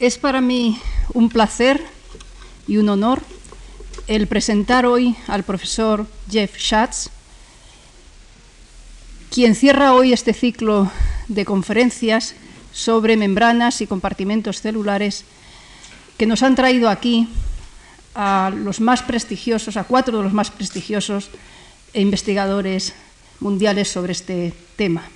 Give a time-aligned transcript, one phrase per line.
[0.00, 0.80] Es para mí
[1.12, 1.80] un placer
[2.66, 3.22] y un honor
[4.08, 7.10] el presentar hoy al profesor Jeff Schatz,
[9.30, 10.90] quien cierra hoy este ciclo
[11.28, 12.34] de conferencias
[12.72, 15.24] sobre membranas y compartimentos celulares
[16.18, 17.28] que nos han traído aquí
[18.16, 21.30] a los más prestigiosos, a cuatro de los más prestigiosos
[21.92, 22.94] investigadores
[23.38, 25.08] mundiales sobre este tema.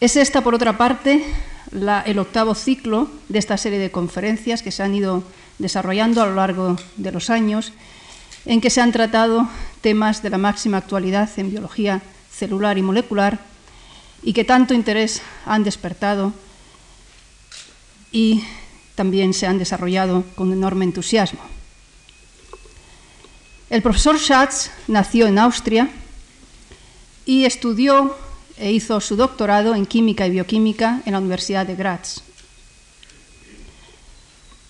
[0.00, 1.24] Es esta, por otra parte,
[1.72, 5.22] el octavo ciclo de esta serie de conferencias que se han ido
[5.58, 7.72] desarrollando a lo largo de los años,
[8.46, 9.48] en que se han tratado
[9.80, 13.40] temas de la máxima actualidad en biología celular y molecular
[14.22, 16.32] y que tanto interés han despertado
[18.10, 18.42] y
[18.94, 21.40] también se han desarrollado con enorme entusiasmo.
[23.70, 25.90] El profesor Schatz nació en Austria
[27.26, 28.16] y estudió
[28.58, 32.22] e hizo su doctorado en química y bioquímica en la Universidad de Graz.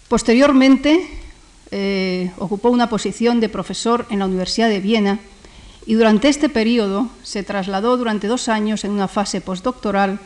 [0.09, 1.07] Posteriormente
[1.71, 5.19] eh, ocupó una posición de profesor en la Universidad de Viena
[5.85, 10.19] y durante este periodo se trasladó durante dos años en una fase postdoctoral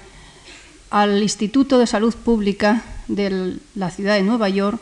[0.90, 4.80] al Instituto de Salud Pública de la ciudad de Nueva York,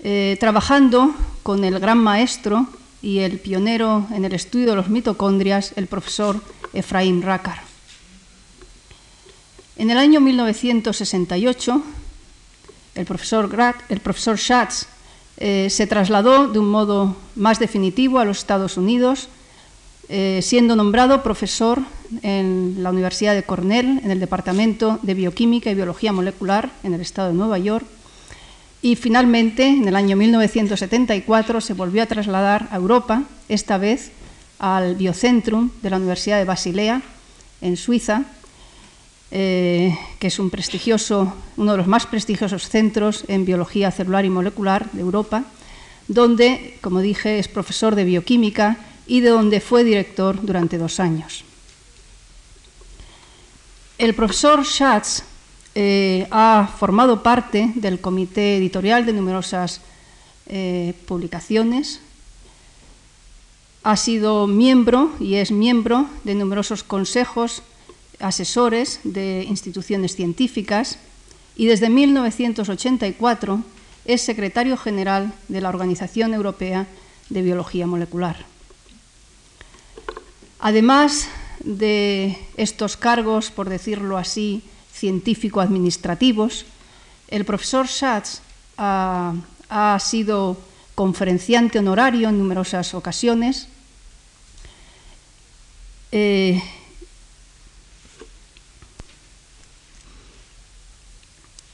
[0.00, 2.68] eh, trabajando con el gran maestro
[3.02, 6.40] y el pionero en el estudio de los mitocondrias, el profesor
[6.72, 7.65] Efraín Rakar.
[9.78, 11.82] En el año 1968,
[12.94, 13.54] el profesor,
[14.02, 14.86] profesor Schatz
[15.36, 19.28] eh, se trasladó de un modo más definitivo a los Estados Unidos,
[20.08, 21.80] eh, siendo nombrado profesor
[22.22, 27.02] en la Universidad de Cornell, en el Departamento de Bioquímica y Biología Molecular, en el
[27.02, 27.84] estado de Nueva York.
[28.80, 34.12] Y finalmente, en el año 1974, se volvió a trasladar a Europa, esta vez
[34.58, 37.02] al Biocentrum de la Universidad de Basilea,
[37.60, 38.24] en Suiza,
[39.30, 44.30] eh, que es un prestigioso, uno de los más prestigiosos centros en biología celular y
[44.30, 45.44] molecular de Europa,
[46.08, 51.44] donde, como dije, es profesor de bioquímica y de donde fue director durante dos años.
[53.98, 55.22] El profesor Schatz
[55.74, 59.80] eh, ha formado parte del comité editorial de numerosas
[60.46, 62.00] eh, publicaciones,
[63.82, 67.62] ha sido miembro y es miembro de numerosos consejos
[68.20, 70.98] asesores de instituciones científicas
[71.56, 73.62] y desde 1984
[74.04, 76.86] es secretario general de la Organización Europea
[77.28, 78.44] de Biología Molecular.
[80.60, 81.28] Además
[81.60, 84.62] de estos cargos, por decirlo así,
[84.92, 86.64] científico-administrativos,
[87.28, 88.40] el profesor Schatz
[88.78, 89.34] ha,
[90.00, 90.56] sido
[90.94, 93.68] conferenciante honorario en numerosas ocasiones.
[96.12, 96.62] Eh,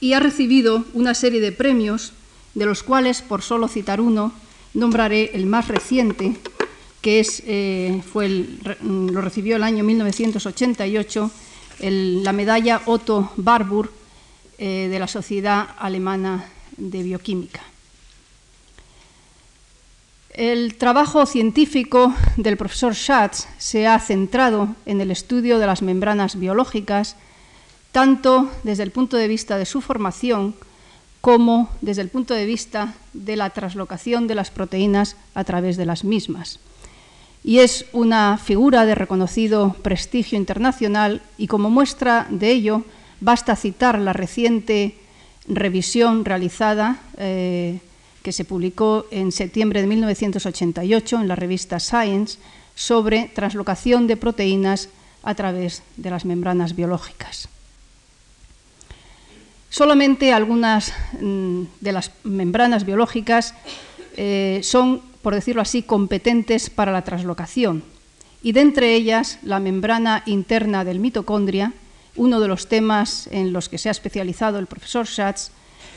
[0.03, 2.13] y ha recibido una serie de premios,
[2.55, 4.33] de los cuales, por solo citar uno,
[4.75, 6.35] nombraré el más reciente,
[7.01, 8.29] que es, eh, fue
[8.83, 11.31] lo recibió el año 1988,
[11.83, 13.93] la medalla Otto Warburg
[14.59, 16.47] eh, de la Sociedad Alemana
[16.77, 17.63] de Bioquímica.
[20.31, 26.41] El trabajo científico del profesor Schatz se ha centrado en el estudio de las membranas
[26.41, 27.15] biológicas,
[27.93, 30.55] tanto desde el punto de vista de su formación
[31.21, 35.87] como desde el punto de vista de la traslocación de las proteínas a través de
[35.87, 36.59] las mismas.
[37.45, 42.85] Y es una figura de reconocido prestigio internacional y como muestra de ello
[43.21, 44.97] basta citar la reciente
[45.47, 47.81] revisión realizada eh,
[48.23, 52.39] que se publicó en septiembre de 1988 en la revista Science
[52.75, 54.89] sobre translocación de proteínas
[55.23, 57.52] a través de las membranas biológicas.
[59.73, 63.55] Solamente algunas mm, de las membranas biológicas
[64.19, 67.83] eh, son, por decirlo así, competentes para la translocación.
[68.43, 71.73] Y de entre ellas, la membrana interna del mitocondria,
[72.17, 75.53] uno de los temas en los que se ha especializado el profesor Schatz,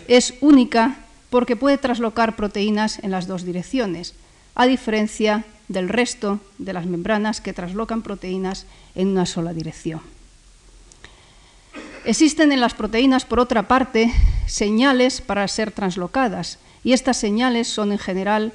[0.07, 0.95] es única
[1.29, 4.13] porque puede traslocar proteínas en las dos direcciones,
[4.55, 10.14] a diferencia del resto de las membranas que traslocan proteínas en una sola dirección.
[12.05, 14.13] Existen en las proteínas, por otra parte,
[14.45, 18.53] señales para ser translocadas y estas señales son en general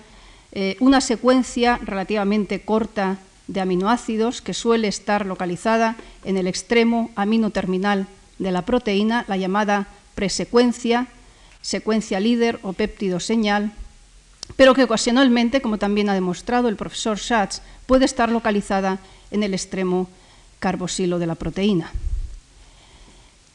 [0.53, 3.19] eh, una secuencia relativamente corta
[3.49, 8.07] de aminoácidos que suele estar localizada en el extremo aminoterminal
[8.39, 11.09] de la proteína, la llamada presecuencia,
[11.61, 13.73] secuencia líder o péptido señal,
[14.55, 19.01] pero que ocasionalmente, como también ha demostrado el profesor Schatz, puede estar localizada
[19.33, 20.09] en el extremo
[20.61, 21.91] carbosilo de la proteína.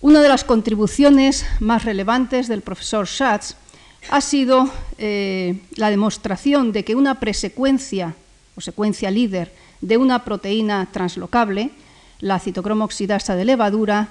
[0.06, 3.56] Una de las contribuciones más relevantes del profesor Schatz
[4.12, 4.70] ha sido
[5.00, 8.14] eh, la demostración de que una presecuencia
[8.56, 11.72] o secuencia líder de una proteína translocable,
[12.20, 14.10] la citocromo oxidasa de levadura,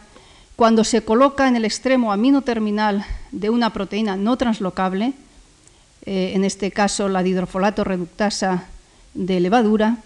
[0.57, 5.13] cuando se coloca en el extremo amino terminal de una proteína no translocable,
[6.07, 8.67] eh, en este caso la hidrofolato reductasa
[9.15, 9.99] de levadura,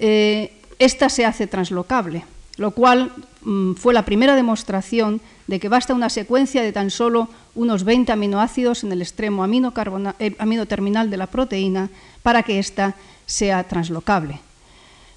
[0.00, 2.24] eh, esta se hace translocable
[2.58, 3.12] lo cual
[3.48, 8.12] mm, fue la primera demostración de que basta una secuencia de tan solo unos 20
[8.12, 9.72] aminoácidos en el extremo amino,
[10.18, 11.88] eh, terminal de la proteína
[12.22, 12.94] para que ésta
[13.26, 14.40] sea translocable.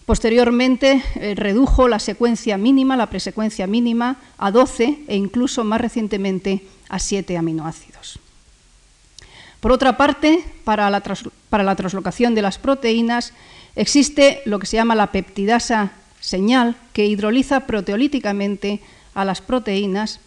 [0.06, 6.66] Posteriormente eh, redujo la secuencia mínima, la presecuencia mínima, a 12 e incluso más recientemente
[6.90, 8.20] a 7 aminoácidos.
[9.60, 11.04] Por otra parte, para la,
[11.50, 13.34] para la translocación de las proteínas
[13.76, 18.80] existe lo que se llama la peptidasa señal que hidroliza proteolíticamente
[19.14, 20.22] a las proteínas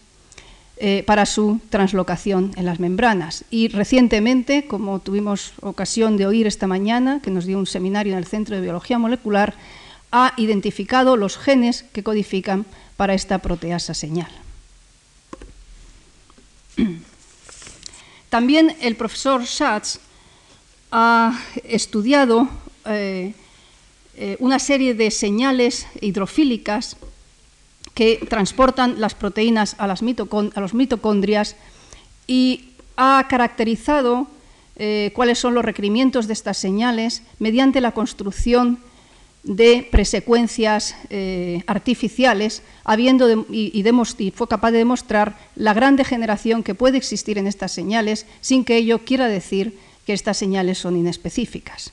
[0.77, 3.45] eh, para su translocación en las membranas.
[3.49, 8.19] Y recientemente, como tuvimos ocasión de oír esta mañana, que nos dio un seminario en
[8.19, 9.55] el Centro de Biología Molecular,
[10.11, 14.31] ha identificado los genes que codifican para esta proteasa señal.
[18.29, 20.01] También el profesor Schatz
[20.91, 22.49] ha estudiado
[22.87, 23.33] eh,
[24.17, 26.97] eh, una serie de señales hidrofílicas
[27.95, 31.57] que transportan las proteínas a, las los mitocondrias
[32.27, 34.27] y ha caracterizado
[34.77, 38.79] eh, cuáles son los requerimientos de estas señales mediante la construcción
[39.45, 46.75] de presecuencias eh, artificiales, habiendo y, y, fue capaz de demostrar la gran degeneración que
[46.75, 51.93] puede existir en estas señales, sin que ello quiera decir que estas señales son inespecíficas.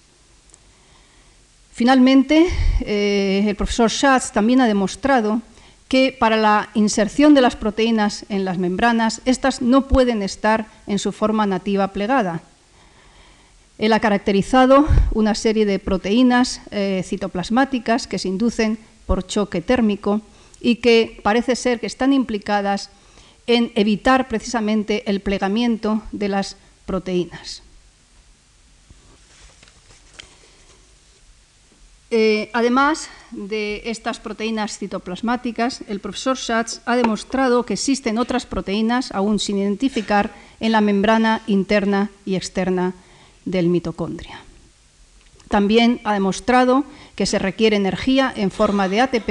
[1.72, 2.48] Finalmente,
[2.82, 5.42] eh, el profesor Schatz también ha demostrado
[5.88, 11.00] que para la inserción de las proteínas en las membranas, estas no pueden estar en
[11.00, 12.42] su forma nativa plegada.
[13.78, 20.22] Él ha caracterizado una serie de proteínas eh, citoplasmáticas que se inducen por choque térmico
[20.62, 22.90] y que parece ser que están implicadas
[23.48, 27.64] en evitar precisamente el plegamiento de las proteínas.
[32.14, 39.14] Eh, además de estas proteínas citoplasmáticas, el profesor Schatz ha demostrado que existen otras proteínas,
[39.14, 42.94] aún sin identificar, en la membrana interna y externa
[43.46, 44.42] del mitocondria.
[45.48, 46.84] También ha demostrado
[47.16, 49.30] que se requiere energía en forma de ATP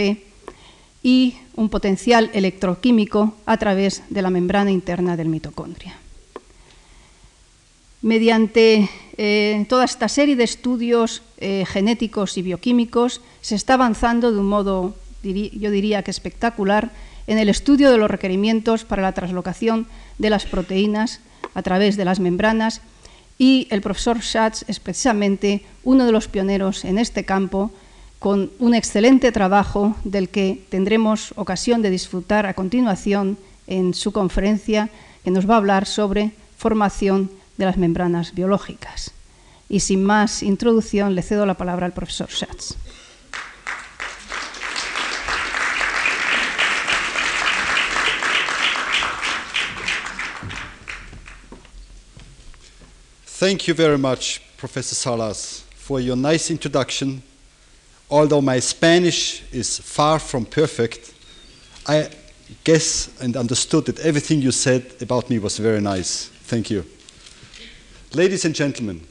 [1.02, 5.98] y un potencial electroquímico a través de la membrana interna del mitocondria.
[8.02, 8.88] Mediante
[9.22, 14.48] eh, toda esta serie de estudios eh, genéticos y bioquímicos se está avanzando de un
[14.48, 16.90] modo, yo diría que espectacular,
[17.26, 19.86] en el estudio de los requerimientos para la translocación
[20.16, 21.20] de las proteínas
[21.52, 22.80] a través de las membranas.
[23.36, 27.72] Y el profesor Schatz es precisamente uno de los pioneros en este campo
[28.20, 33.36] con un excelente trabajo del que tendremos ocasión de disfrutar a continuación
[33.66, 34.88] en su conferencia
[35.22, 37.28] que nos va a hablar sobre formación
[37.60, 39.12] de las membranas biológicas.
[39.68, 42.74] Y sin más introducción, le cedo la palabra al profesor Schatz.
[53.38, 57.22] Thank you very much, Professor Salas, for your nice introduction.
[58.10, 61.12] Although my Spanish is far from perfect,
[61.86, 62.08] I
[62.64, 66.30] guess and understood that everything you said about me was very nice.
[66.48, 66.84] Thank you.
[68.12, 69.06] Ladies and gentlemen,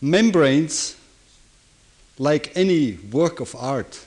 [0.00, 0.96] membranes,
[2.18, 4.06] like any work of art,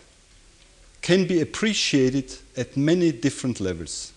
[1.04, 4.12] can be appreciated at many different levels.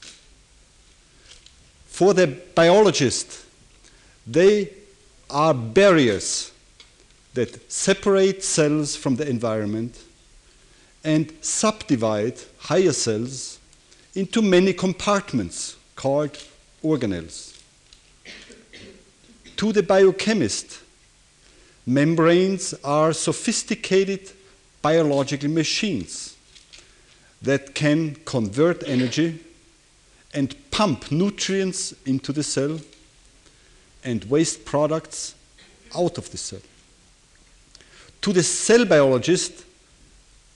[1.86, 3.44] For the biologist,
[4.26, 4.72] they
[5.28, 6.50] are barriers
[7.34, 10.02] that separate cells from the environment
[11.04, 13.58] and subdivide higher cells
[14.14, 16.42] into many compartments called
[16.82, 17.55] organelles.
[19.56, 20.80] To the biochemist,
[21.86, 24.32] membranes are sophisticated
[24.82, 26.36] biological machines
[27.40, 29.38] that can convert energy
[30.34, 32.78] and pump nutrients into the cell
[34.04, 35.34] and waste products
[35.96, 36.60] out of the cell.
[38.22, 39.64] To the cell biologist,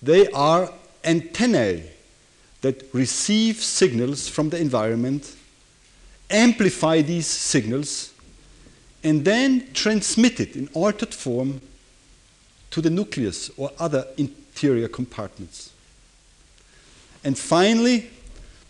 [0.03, 0.73] they are
[1.05, 1.85] antennae
[2.61, 5.35] that receive signals from the environment,
[6.29, 8.13] amplify these signals,
[9.03, 11.61] and then transmit it in altered form
[12.71, 15.73] to the nucleus or other interior compartments.
[17.25, 18.11] And finally,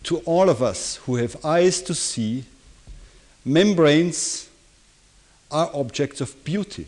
[0.03, 2.43] to all of us who have eyes to see,
[3.45, 4.49] membranes
[5.51, 6.87] are objects of beauty.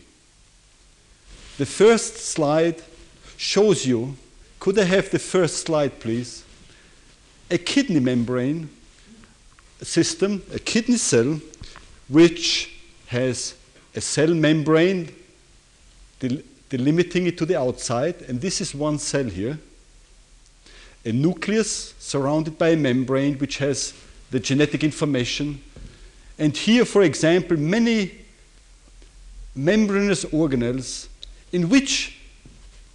[1.58, 2.82] The first slide
[3.36, 4.16] shows you,
[4.58, 6.44] could I have the first slide, please?
[7.50, 8.70] A kidney membrane
[9.82, 11.40] system, a kidney cell,
[12.08, 12.73] which
[13.14, 13.54] has
[13.94, 15.14] a cell membrane
[16.18, 19.58] del- delimiting it to the outside, and this is one cell here.
[21.04, 23.94] A nucleus surrounded by a membrane which has
[24.30, 25.60] the genetic information.
[26.38, 28.10] And here, for example, many
[29.54, 31.08] membranous organelles
[31.52, 32.18] in which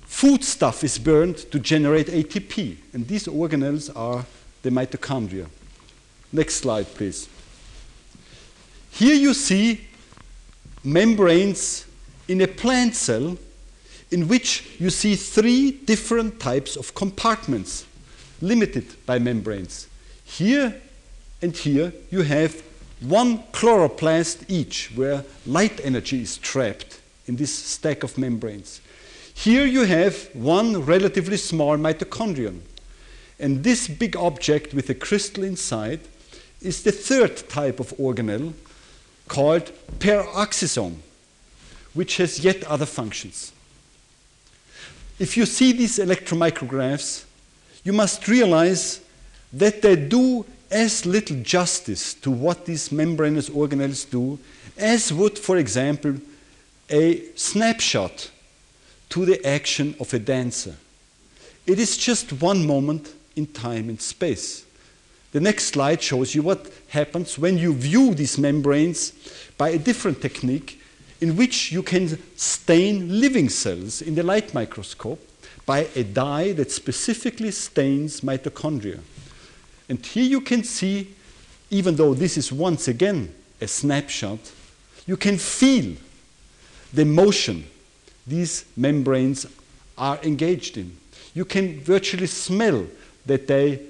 [0.01, 2.77] foodstuff is burned to generate ATP.
[2.93, 4.25] And these organelles are
[4.63, 5.47] the mitochondria.
[6.33, 7.29] Next slide, please.
[8.91, 9.88] Here you see
[10.83, 11.85] membranes
[12.27, 13.37] in a plant cell
[14.11, 17.85] in which you see three different types of compartments
[18.41, 19.87] limited by membranes.
[20.23, 20.81] Here
[21.41, 22.63] and here you have
[23.01, 28.81] one chloroplast each where light energy is trapped in this stack of membranes.
[29.33, 32.61] Here you have one relatively small mitochondrion.
[33.39, 36.01] And this big object with a crystal inside
[36.61, 38.53] is the third type of organelle
[39.29, 40.97] called peroxisome,
[41.93, 43.53] which has yet other functions.
[45.17, 47.23] If you see these electromicrographs,
[47.85, 48.99] you must realize
[49.53, 54.37] that they do as little justice to what these membranous organelles do
[54.77, 56.15] as would, for example,
[56.89, 58.31] a snapshot
[59.09, 60.75] to the action of a dancer.
[61.65, 64.65] It is just one moment in time and space.
[65.31, 69.13] The next slide shows you what happens when you view these membranes
[69.57, 70.81] by a different technique
[71.21, 75.19] in which you can stain living cells in the light microscope
[75.65, 78.99] by a dye that specifically stains mitochondria.
[79.87, 81.13] And here you can see,
[81.69, 84.39] even though this is once again a snapshot,
[85.05, 85.95] you can feel
[86.93, 87.65] the motion
[88.25, 89.45] these membranes
[89.97, 90.95] are engaged in.
[91.33, 92.87] You can virtually smell
[93.25, 93.81] that they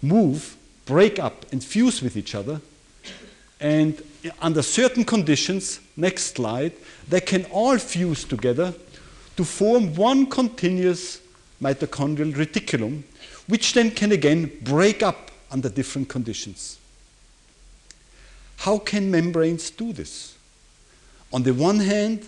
[0.00, 0.56] move,
[0.88, 2.62] break up, and fuse with each other.
[3.60, 4.02] And
[4.40, 6.72] under certain conditions, next slide,
[7.06, 8.72] they can all fuse together
[9.36, 11.20] to form one continuous
[11.62, 13.02] mitochondrial reticulum,
[13.48, 16.78] which then can again break up under different conditions.
[18.56, 20.36] How can membranes do this?
[21.34, 22.26] On the one hand,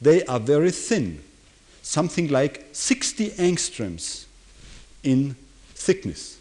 [0.00, 1.22] they are very thin,
[1.82, 4.24] something like 60 angstroms
[5.02, 5.36] in
[5.74, 6.39] thickness.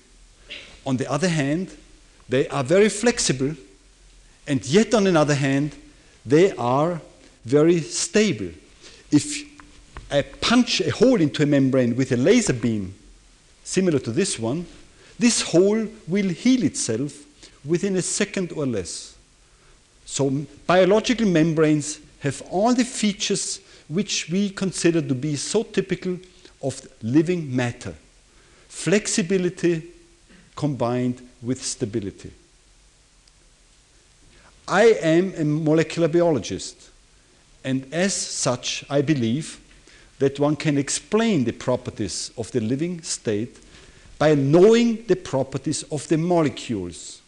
[0.85, 1.75] On the other hand,
[2.27, 3.55] they are very flexible,
[4.47, 5.75] and yet on the other hand,
[6.25, 7.01] they are
[7.45, 8.49] very stable.
[9.11, 9.47] If
[10.11, 12.93] I punch a hole into a membrane with a laser beam,
[13.63, 14.65] similar to this one,
[15.17, 17.13] this hole will heal itself
[17.65, 19.15] within a second or less.
[20.05, 26.17] So, biological membranes have all the features which we consider to be so typical
[26.61, 27.95] of living matter
[28.69, 29.83] flexibility
[30.59, 32.29] combined with stability.
[34.67, 36.89] I am a molecular biologist,
[37.63, 39.57] and as such, I believe
[40.19, 43.57] that one can explain the properties of the living state
[44.17, 47.21] by knowing the properties of the molecules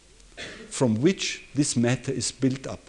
[0.69, 2.81] from which this matter is built up.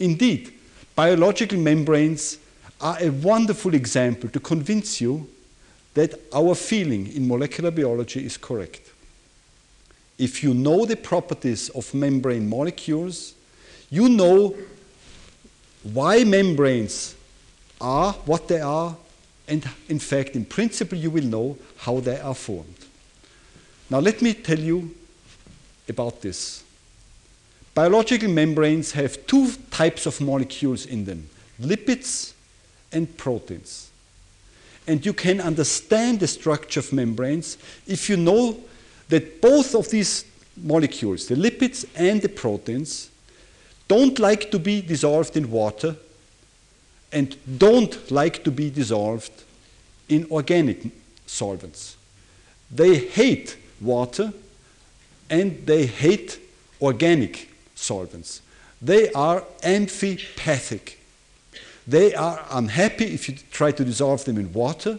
[0.00, 0.52] Indeed,
[0.96, 2.38] biological membranes
[2.80, 5.28] are a wonderful example to convince you
[5.94, 8.91] that our feeling in molecular biology is correct.
[10.18, 13.34] If you know the properties of membrane molecules,
[13.90, 14.54] you know
[15.82, 17.14] why membranes
[17.80, 18.96] are what they are,
[19.48, 22.86] and in fact, in principle, you will know how they are formed.
[23.90, 24.94] Now, let me tell you
[25.88, 26.62] about this.
[27.74, 31.28] Biological membranes have two types of molecules in them
[31.60, 32.32] lipids
[32.92, 33.90] and proteins.
[34.86, 38.58] And you can understand the structure of membranes if you know
[39.12, 40.24] that both of these
[40.56, 43.10] molecules, the lipids and the proteins,
[43.86, 45.96] don't like to be dissolved in water
[47.12, 49.44] and don't like to be dissolved
[50.08, 50.78] in organic
[51.26, 51.98] solvents.
[52.70, 54.32] They hate water
[55.28, 56.40] and they hate
[56.80, 58.40] organic solvents.
[58.80, 60.94] They are amphipathic.
[61.86, 64.98] They are unhappy if you try to dissolve them in water,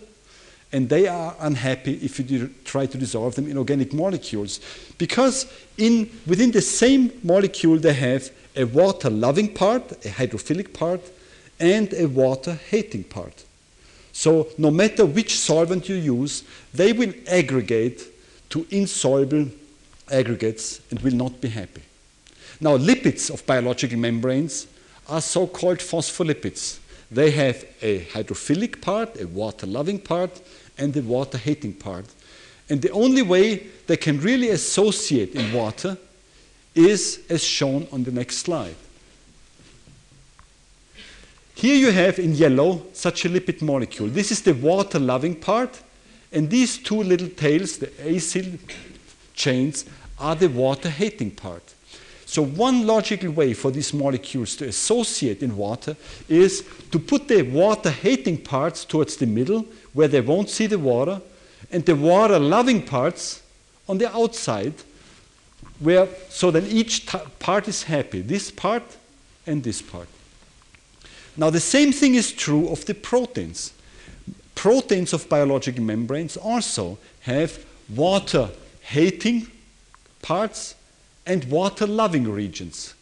[0.73, 4.59] and they are unhappy if you try to dissolve them in organic molecules.
[4.97, 5.45] Because
[5.77, 11.01] in, within the same molecule, they have a water loving part, a hydrophilic part,
[11.59, 13.45] and a water hating part.
[14.11, 18.03] So, no matter which solvent you use, they will aggregate
[18.49, 19.47] to insoluble
[20.11, 21.81] aggregates and will not be happy.
[22.59, 24.67] Now, lipids of biological membranes
[25.07, 26.79] are so called phospholipids.
[27.11, 30.41] They have a hydrophilic part, a water loving part,
[30.77, 32.05] and the water hating part.
[32.69, 35.97] And the only way they can really associate in water
[36.73, 38.75] is as shown on the next slide.
[41.55, 44.09] Here you have in yellow such a lipid molecule.
[44.09, 45.81] This is the water loving part,
[46.31, 48.57] and these two little tails, the acyl
[49.35, 49.85] chains,
[50.19, 51.73] are the water hating part.
[52.25, 55.95] So, one logical way for these molecules to associate in water
[56.27, 60.79] is to put the water hating parts towards the middle where they won't see the
[60.79, 61.21] water,
[61.71, 63.41] and the water loving parts
[63.87, 64.73] on the outside
[65.79, 67.05] where so then each
[67.39, 68.83] part is happy this part
[69.45, 70.07] and this part.
[71.35, 73.73] Now the same thing is true of the proteins.
[74.55, 78.49] Proteins of biological membranes also have water
[78.81, 79.47] hating
[80.21, 80.75] parts
[81.25, 82.93] and water loving regions.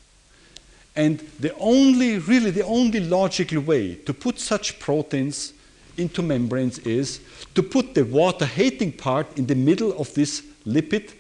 [0.96, 5.54] And the only really the only logical way to put such proteins
[6.02, 7.22] into membranes is
[7.56, 11.14] to put the water hating part in the middle of this lipid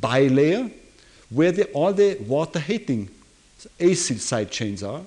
[0.00, 0.70] bilayer
[1.30, 3.08] where the, all the water hating
[3.78, 5.02] acyl side chains are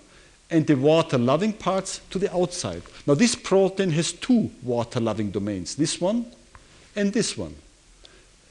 [0.49, 2.81] and the water loving parts to the outside.
[3.07, 6.25] Now, this protein has two water loving domains this one
[6.95, 7.55] and this one.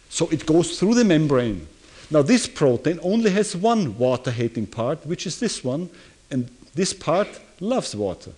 [0.09, 1.66] So it goes through the membrane.
[2.11, 5.88] Now, this protein only has one water hating part, which is this one,
[6.30, 7.28] and this part
[7.61, 8.32] loves water.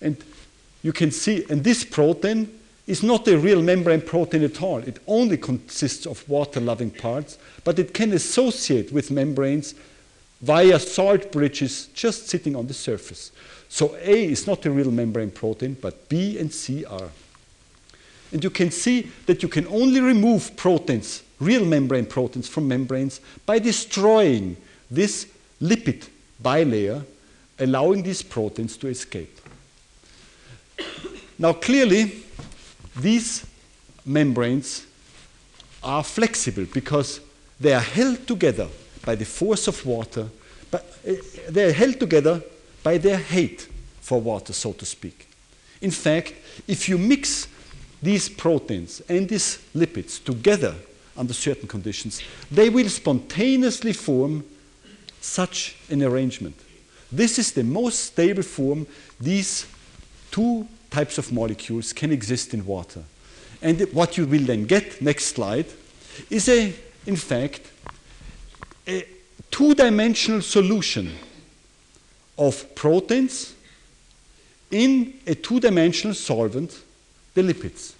[0.00, 0.16] And
[0.86, 2.48] you can see, and this protein
[2.86, 4.78] is not a real membrane protein at all.
[4.78, 9.74] It only consists of water loving parts, but it can associate with membranes
[10.42, 13.32] via salt bridges just sitting on the surface.
[13.68, 17.10] So A is not a real membrane protein, but B and C are.
[18.30, 23.20] And you can see that you can only remove proteins, real membrane proteins, from membranes
[23.44, 24.56] by destroying
[24.88, 25.26] this
[25.60, 26.06] lipid
[26.40, 27.04] bilayer,
[27.58, 29.40] allowing these proteins to escape.
[31.38, 32.22] Now, clearly,
[32.96, 33.44] these
[34.04, 34.86] membranes
[35.82, 37.20] are flexible because
[37.60, 38.68] they are held together
[39.04, 40.28] by the force of water,
[40.70, 41.16] but eh,
[41.48, 42.42] they are held together
[42.82, 43.68] by their hate
[44.00, 45.28] for water, so to speak.
[45.80, 46.34] In fact,
[46.66, 47.48] if you mix
[48.02, 50.74] these proteins and these lipids together
[51.16, 54.44] under certain conditions, they will spontaneously form
[55.20, 56.56] such an arrangement.
[57.10, 58.86] This is the most stable form
[59.20, 59.66] these
[60.36, 63.02] two types of molecules can exist in water.
[63.62, 65.64] And what you will then get, next slide,
[66.28, 66.74] is a,
[67.06, 67.62] in fact,
[68.86, 69.06] a
[69.50, 71.10] two-dimensional solution
[72.36, 73.54] of proteins
[74.70, 76.82] in a two-dimensional solvent,
[77.32, 77.94] the lipids.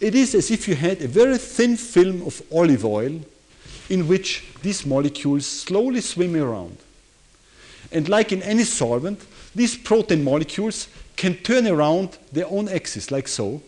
[0.00, 3.20] It is as if you had a very thin film of olive oil
[3.88, 6.76] in which these molecules slowly swim around.
[7.92, 13.26] And like in any solvent, these protein molecules can turn around their own axis, like
[13.26, 13.60] so.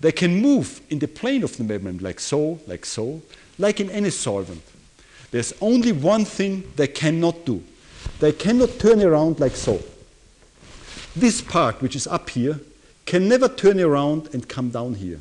[0.00, 3.20] They can move in the plane of the membrane, like so, like so,
[3.58, 4.62] like in any solvent.
[5.30, 7.62] There's only one thing they cannot do.
[8.18, 9.82] They cannot turn around like so.
[11.14, 12.58] This part, which is up here,
[13.04, 15.20] can never turn around and come down here.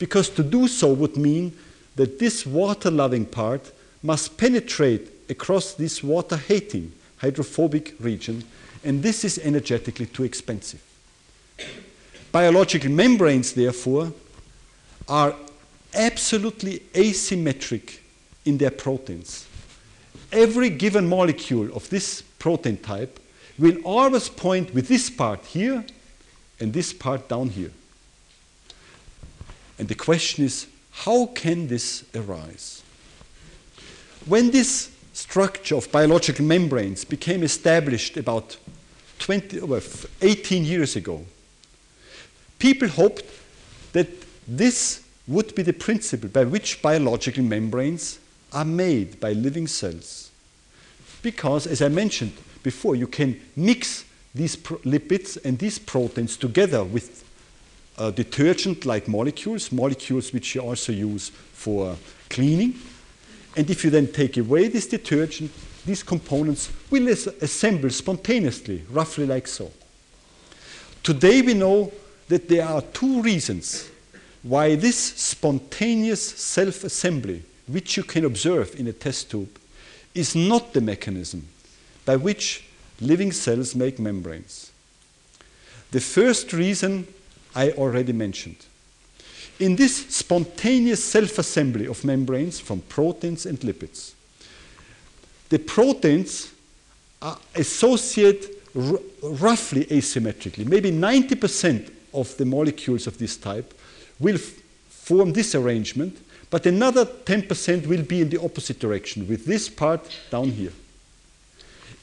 [0.00, 1.56] Because to do so would mean
[1.94, 3.70] that this water loving part
[4.02, 8.42] must penetrate across this water hating hydrophobic region,
[8.82, 10.82] and this is energetically too expensive.
[12.32, 14.12] Biological membranes, therefore,
[15.08, 15.34] are
[15.94, 17.98] absolutely asymmetric
[18.44, 19.46] in their proteins.
[20.30, 23.18] Every given molecule of this protein type
[23.58, 25.84] will always point with this part here
[26.60, 27.72] and this part down here.
[29.78, 32.82] And the question is how can this arise?
[34.26, 38.56] When this structure of biological membranes became established about
[39.20, 39.80] 20, well,
[40.20, 41.24] 18 years ago,
[42.58, 43.24] people hoped
[43.92, 44.08] that
[44.46, 48.18] this would be the principle by which biological membranes
[48.52, 50.30] are made by living cells.
[51.22, 57.24] Because, as I mentioned before, you can mix these lipids and these proteins together with
[57.98, 61.96] uh, detergent like molecules, molecules which you also use for
[62.30, 62.74] cleaning.
[63.56, 65.50] And if you then take away this detergent,
[65.84, 69.72] these components will assemble spontaneously, roughly like so.
[71.02, 71.92] Today we know
[72.28, 73.88] that there are two reasons
[74.42, 79.58] why this spontaneous self assembly, which you can observe in a test tube,
[80.14, 81.46] is not the mechanism
[82.04, 82.64] by which
[83.00, 84.70] living cells make membranes.
[85.90, 87.06] The first reason
[87.54, 88.64] I already mentioned.
[89.58, 94.12] in this spontaneous self-assembly of membranes from proteins and lipids.
[95.48, 96.52] The proteins
[97.20, 100.66] are associated roughly asymmetrically.
[100.66, 103.74] Maybe 90% of the molecules of this type
[104.18, 106.18] will form this arrangement,
[106.50, 110.72] but another 10% will be in the opposite direction, with this part down here.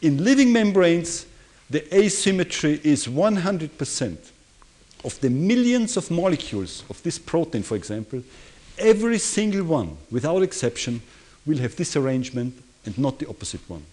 [0.02, 1.26] In living membranes,
[1.70, 4.18] the asymmetry is 100%
[5.04, 8.24] of the millions of molecules of this protein, for example,
[8.78, 11.02] every single one, without exception,
[11.46, 13.84] will have this arrangement and not the opposite one.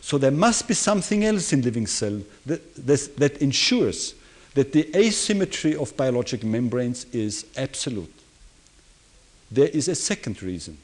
[0.00, 4.14] So there must be something else in living cell that, that, that ensures
[4.54, 8.12] that the asymmetry of biological membranes is absolute.
[9.50, 10.78] There is a second reason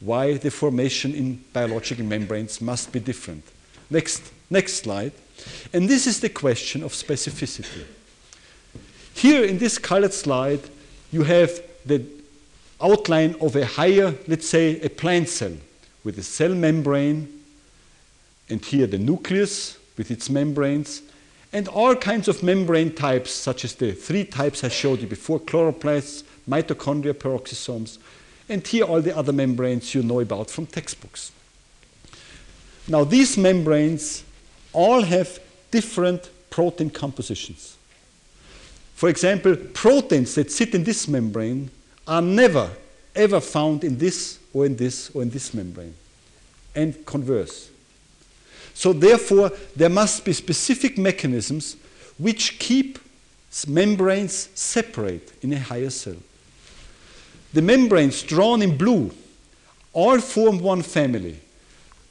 [0.00, 3.44] why the formation in biological membranes must be different.
[3.90, 5.12] Next, next slide.
[5.72, 7.84] And this is the question of specificity.
[9.14, 10.60] Here in this colored slide,
[11.12, 12.04] you have the
[12.80, 15.56] outline of a higher, let's say, a plant cell
[16.02, 17.28] with a cell membrane,
[18.48, 21.02] and here the nucleus with its membranes,
[21.52, 25.38] and all kinds of membrane types, such as the three types I showed you before
[25.38, 27.98] chloroplasts, mitochondria, peroxisomes,
[28.48, 31.32] and here all the other membranes you know about from textbooks.
[32.88, 34.24] Now, these membranes
[34.72, 35.38] all have
[35.70, 37.76] different protein compositions.
[38.94, 41.70] For example, proteins that sit in this membrane
[42.06, 42.70] are never,
[43.14, 45.94] ever found in this or in this or in this membrane,
[46.74, 47.71] and converse.
[48.74, 51.76] So, therefore, there must be specific mechanisms
[52.18, 52.98] which keep
[53.66, 56.16] membranes separate in a higher cell.
[57.52, 59.10] The membranes drawn in blue
[59.92, 61.38] all form one family.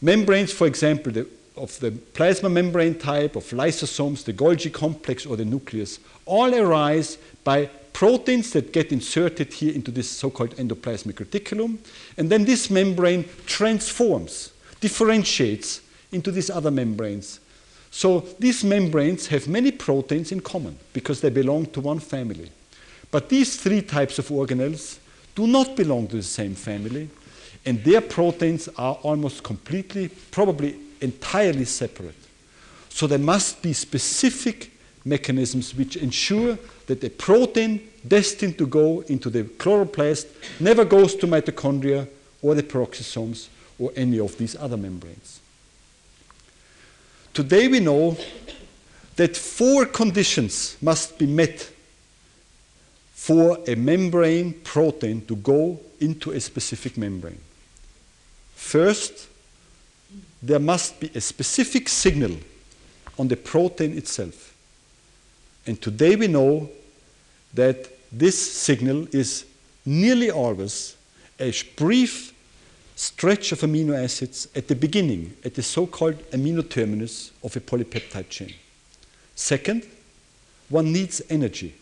[0.02, 5.36] Membranes, for example, the, of the plasma membrane type, of lysosomes, the Golgi complex, or
[5.36, 11.16] the nucleus, all arise by proteins that get inserted here into this so called endoplasmic
[11.16, 11.78] reticulum,
[12.18, 17.40] and then this membrane transforms, differentiates into these other membranes.
[17.90, 22.50] So these membranes have many proteins in common because they belong to one family.
[23.12, 25.00] But these three types of organelles
[25.36, 27.10] do not belong to the same family,
[27.66, 32.16] and their proteins are almost completely, probably entirely separate.
[32.90, 34.72] So there must be specific
[35.04, 40.28] mechanisms which ensure that a protein destined to go into the chloroplast
[40.60, 42.08] never goes to mitochondria
[42.42, 43.48] or the peroxisomes
[43.78, 45.41] or any of these other membranes.
[47.34, 48.18] Today we know
[49.16, 51.70] that four conditions must be met
[53.14, 57.40] for a membrane protein to go into a specific membrane.
[58.56, 59.28] First,
[60.42, 62.36] there must be a specific signal
[63.18, 64.54] on the protein itself.
[65.66, 66.70] And today we know
[67.54, 69.46] that this signal is
[69.86, 70.98] nearly always
[71.40, 72.31] a brief
[73.02, 77.60] stretch of amino acids at the beginning, at the so called amino terminus of a
[77.60, 78.54] polypeptide chain.
[79.34, 79.88] Second,
[80.70, 81.74] one needs energy.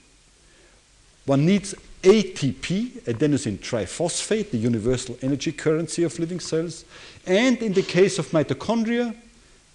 [1.26, 6.86] One needs ATP, adenosine triphosphate, the universal energy currency of living cells,
[7.26, 9.14] and in the case of mitochondria,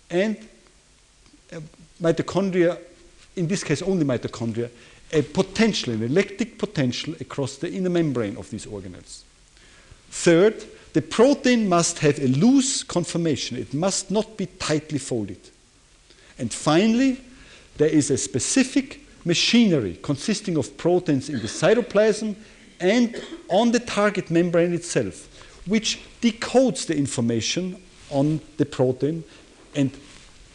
[0.08, 0.38] and
[1.52, 1.60] uh,
[2.00, 2.78] mitochondria,
[3.36, 4.70] in this case only mitochondria,
[5.12, 9.24] a potential, an electric potential across the inner membrane of these organelles.
[10.10, 13.58] Third, the protein must have a loose conformation.
[13.58, 15.40] It must not be tightly folded.
[16.38, 17.20] And finally,
[17.76, 22.36] there is a specific machinery consisting of proteins in the cytoplasm
[22.80, 25.28] and on the target membrane itself,
[25.66, 29.24] which decodes the information on the protein
[29.74, 29.90] and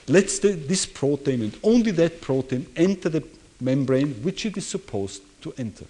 [0.08, 3.24] lets the, this protein and only that protein enter the
[3.60, 5.86] membrane which it is supposed to enter.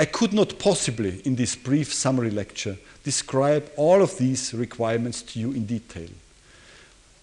[0.00, 5.38] I could not possibly, in this brief summary lecture, describe all of these requirements to
[5.38, 6.08] you in detail.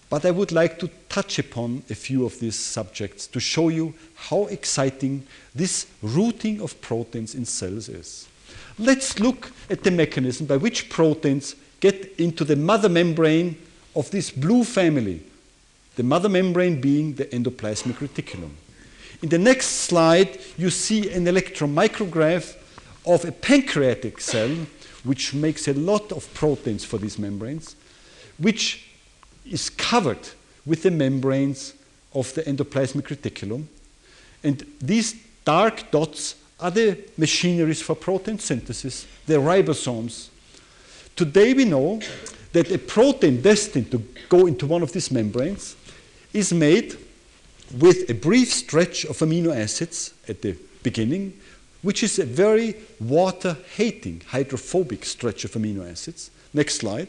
[0.08, 3.94] But I would like to touch upon a few of these subjects to show you
[4.14, 8.28] how exciting this routing of proteins in cells is.
[8.78, 13.60] Let's look at the mechanism by which proteins get into the mother membrane
[13.96, 15.24] of this blue family,
[15.96, 18.52] the mother membrane being the endoplasmic reticulum.
[19.20, 22.54] In the next slide, you see an electron micrograph
[23.08, 24.54] of a pancreatic cell,
[25.02, 27.74] which makes a lot of proteins for these membranes,
[28.36, 28.90] which
[29.50, 30.28] is covered
[30.66, 31.72] with the membranes
[32.14, 33.64] of the endoplasmic reticulum.
[34.44, 40.28] And these dark dots are the machineries for protein synthesis, the ribosomes.
[41.16, 42.00] Today we know
[42.52, 45.76] that a protein destined to go into one of these membranes
[46.32, 46.96] is made
[47.78, 51.32] with a brief stretch of amino acids at the beginning,
[51.82, 56.30] which is a very water hating, hydrophobic stretch of amino acids.
[56.52, 57.08] Next slide.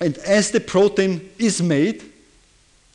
[0.00, 2.12] And as the protein is made,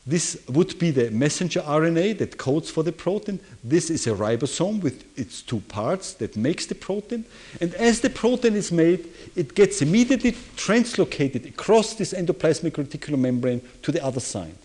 [0.06, 3.40] this would be the messenger RNA that codes for the protein.
[3.62, 7.24] This is a ribosome with its two parts that makes the protein.
[7.60, 13.62] And as the protein is made, it gets immediately translocated across this endoplasmic reticular membrane
[13.82, 14.56] to the other side.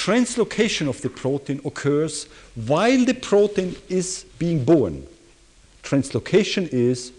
[0.00, 5.06] Translocation of the protein occurs while the protein is being born.
[5.82, 7.12] Translocation is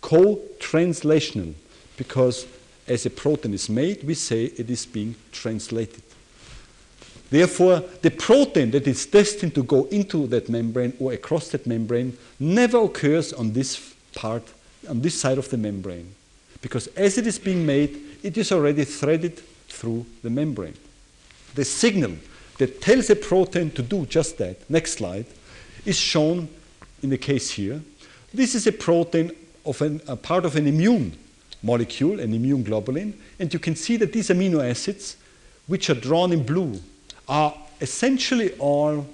[0.00, 1.54] co-translational
[1.96, 2.48] because
[2.88, 6.02] as a protein is made, we say it is being translated.
[7.30, 12.18] Therefore, the protein that is destined to go into that membrane or across that membrane
[12.40, 14.42] never occurs on this part,
[14.88, 16.12] on this side of the membrane.
[16.60, 20.74] Because as it is being made, it is already threaded through the membrane.
[21.54, 22.12] The signal
[22.58, 25.26] that tells a protein to do just that, next slide,
[25.84, 26.48] is shown
[27.02, 27.80] in the case here.
[28.32, 29.32] This is a protein
[29.64, 31.16] of an, a part of an immune
[31.62, 35.16] molecule, an immune globulin, and you can see that these amino acids,
[35.66, 36.80] which are drawn in blue,
[37.28, 39.06] are essentially all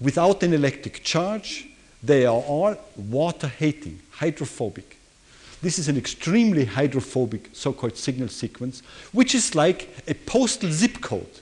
[0.00, 1.68] without an electric charge.
[2.02, 4.98] They are all water hating, hydrophobic.
[5.62, 8.82] This is an extremely hydrophobic so called signal sequence,
[9.12, 11.40] which is like a postal zip code.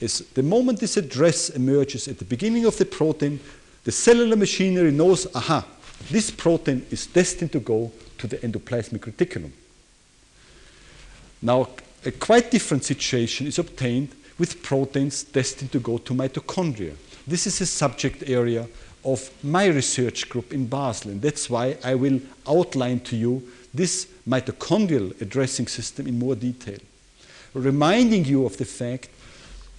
[0.00, 3.40] Is the moment this address emerges at the beginning of the protein,
[3.84, 5.66] the cellular machinery knows, aha,
[6.10, 9.50] this protein is destined to go to the endoplasmic reticulum.
[11.42, 11.68] Now,
[12.04, 16.94] a quite different situation is obtained with proteins destined to go to mitochondria.
[17.26, 18.68] This is a subject area
[19.04, 23.42] of my research group in Basel, and that's why I will outline to you
[23.74, 26.78] this mitochondrial addressing system in more detail,
[27.54, 29.08] reminding you of the fact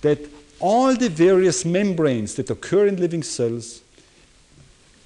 [0.01, 0.19] that
[0.59, 3.81] all the various membranes that occur in living cells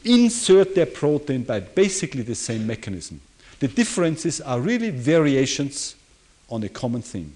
[0.04, 3.22] insert their protein by basically the same mechanism.
[3.60, 5.96] The differences are really variations
[6.50, 7.36] on a common theme.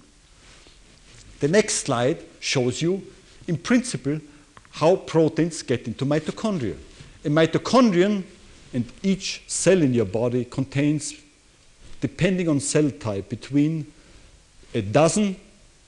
[1.40, 3.02] The next slide shows you,
[3.46, 4.20] in principle,
[4.72, 6.76] how proteins get into mitochondria.
[7.24, 8.24] A mitochondrion
[8.74, 11.14] and each cell in your body contains,
[12.00, 13.86] depending on cell type, between
[14.74, 15.36] a dozen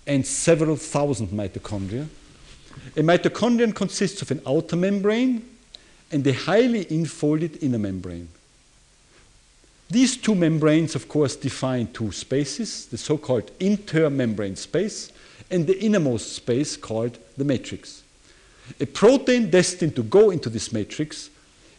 [0.06, 2.06] and several thousand mitochondria.
[2.96, 5.48] A mitochondrion consists of an outer membrane
[6.10, 8.28] and a highly infolded inner membrane.
[9.88, 15.10] These two membranes, of course, define two spaces, the so called intermembrane space
[15.50, 18.02] and the innermost space called the matrix.
[18.78, 21.28] A protein destined to go into this matrix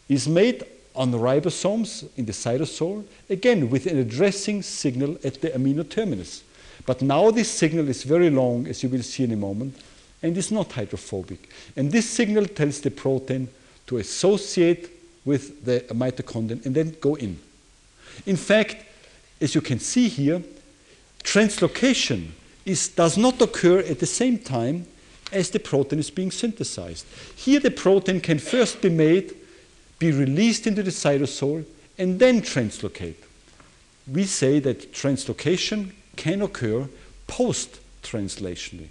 [0.08, 5.88] is made on ribosomes in the cytosol, again with an addressing signal at the amino
[5.88, 6.42] terminus.
[6.86, 9.76] But now this signal is very long, as you will see in a moment,
[10.22, 11.48] and is not hydrophobic.
[11.76, 13.48] And this signal tells the protein
[13.86, 14.90] to associate
[15.24, 17.38] with the mitochondrion and then go in.
[18.26, 18.84] In fact,
[19.40, 20.42] as you can see here,
[21.22, 22.30] translocation
[22.64, 24.86] is, does not occur at the same time
[25.32, 27.06] as the protein is being synthesized.
[27.36, 29.34] Here, the protein can first be made,
[29.98, 31.64] be released into the cytosol,
[31.98, 33.16] and then translocate.
[34.12, 36.88] We say that translocation can occur
[37.26, 38.88] post translationally,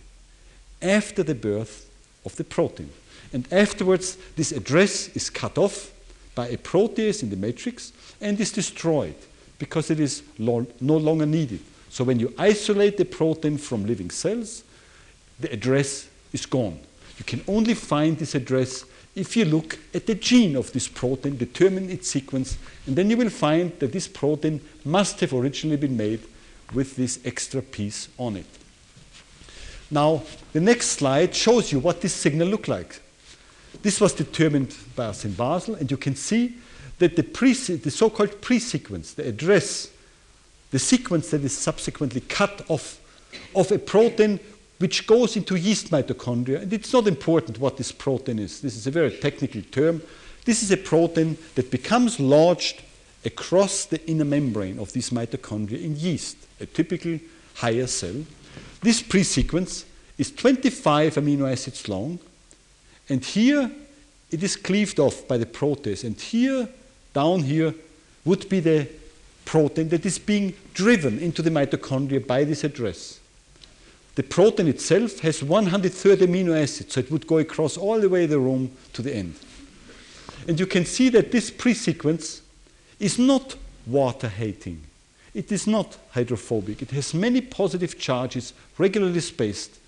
[0.81, 1.89] after the birth
[2.25, 2.89] of the protein.
[3.33, 5.91] And afterwards, this address is cut off
[6.35, 9.15] by a protease in the matrix and is destroyed
[9.59, 11.61] because it is lo no longer needed.
[11.89, 14.63] So when you isolate the protein from living cells,
[15.39, 16.79] the address is gone.
[17.17, 21.37] You can only find this address if you look at the gene of this protein,
[21.37, 22.57] determine its sequence,
[22.87, 26.21] and then you will find that this protein must have originally been made
[26.73, 28.45] with this extra piece on it.
[29.89, 33.01] Now, the next slide shows you what this signal looked like.
[33.81, 36.55] This was determined by us in Basel, and you can see
[36.99, 39.89] that the, the so-called pre-sequence, the address,
[40.71, 42.99] the sequence that is subsequently cut off
[43.55, 44.39] of a protein
[44.77, 46.61] which goes into yeast mitochondria.
[46.61, 48.61] And it's not important what this protein is.
[48.61, 50.01] This is a very technical term.
[50.45, 52.81] This is a protein that becomes lodged
[53.25, 57.19] across the inner membrane of these mitochondria in yeast, a typical
[57.55, 58.23] higher cell.
[58.81, 59.85] This pre-sequence
[60.17, 62.19] is 25 amino acids long,
[63.09, 63.71] and here
[64.31, 66.03] it is cleaved off by the protease.
[66.03, 66.67] And here,
[67.13, 67.73] down here,
[68.25, 68.87] would be the
[69.45, 73.19] protein that is being driven into the mitochondria by this address.
[74.15, 78.25] The protein itself has 130 amino acids, so it would go across all the way
[78.25, 79.35] the room to the end.
[80.47, 82.40] And you can see that this pre-sequence
[83.01, 83.55] is not
[83.87, 84.81] water hating.
[85.33, 86.81] It is not hydrophobic.
[86.81, 89.79] It has many positive charges, regularly spaced.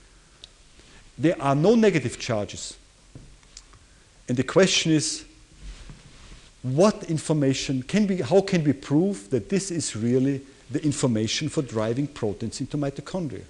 [1.18, 2.76] There are no negative charges.
[4.28, 5.26] And the question is,
[6.64, 11.62] what information can we, how can we prove that this is really the information for
[11.62, 13.44] driving proteins into mitochondria?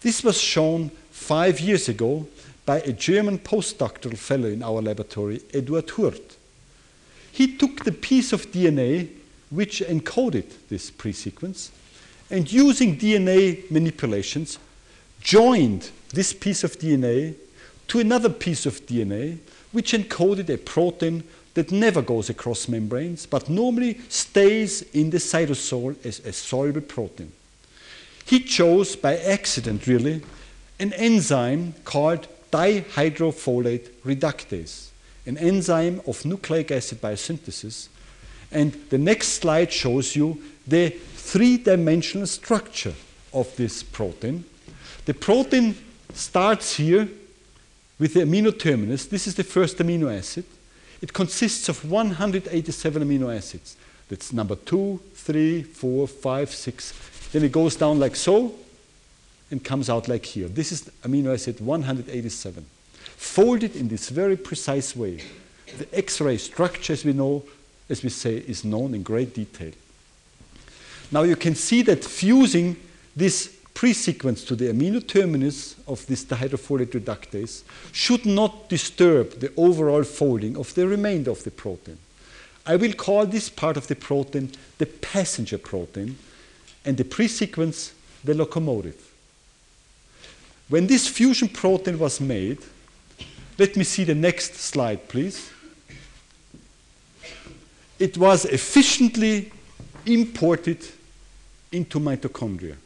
[0.00, 2.26] This was shown five years ago
[2.66, 6.37] by a German postdoctoral fellow in our laboratory, Eduard Hurt.
[7.38, 9.10] He took the piece of DNA
[9.50, 11.70] which encoded this pre-sequence
[12.28, 14.58] and using DNA manipulations
[15.20, 17.36] joined this piece of DNA
[17.86, 19.38] to another piece of DNA
[19.70, 21.22] which encoded a protein
[21.54, 27.30] that never goes across membranes but normally stays in the cytosol as a soluble protein.
[28.26, 30.22] He chose by accident really
[30.80, 34.88] an enzyme called dihydrofolate reductase,
[35.28, 37.88] an enzyme of nucleic acid biosynthesis.
[38.50, 42.94] And the next slide shows you the three-dimensional structure
[43.32, 44.44] of this protein.
[45.04, 45.76] The protein
[46.14, 47.08] starts here
[47.98, 49.06] with the amino terminus.
[49.06, 50.44] This is the first amino acid.
[51.00, 53.76] It consists of 187 amino acids.
[54.08, 56.94] That's number two, three, four, five, six.
[57.32, 58.54] Then it goes down like so,
[59.50, 60.48] and comes out like here.
[60.48, 62.64] This is amino acid 187,
[63.18, 65.20] folded in this very precise way.
[65.76, 67.42] The X-ray structure, as we know,
[67.90, 69.72] as we say, is known in great detail.
[71.10, 72.76] Now you can see that fusing
[73.16, 80.04] this pre-sequence to the amino terminus of this dihydrofolate reductase should not disturb the overall
[80.04, 81.98] folding of the remainder of the protein.
[82.66, 86.16] I will call this part of the protein the passenger protein
[86.84, 89.12] and the pre-sequence the locomotive.
[90.68, 92.58] When this fusion protein was made,
[93.58, 95.50] let me see the next slide, please.
[97.98, 99.50] It was efficiently
[100.06, 100.86] imported
[101.72, 102.76] into mitochondria.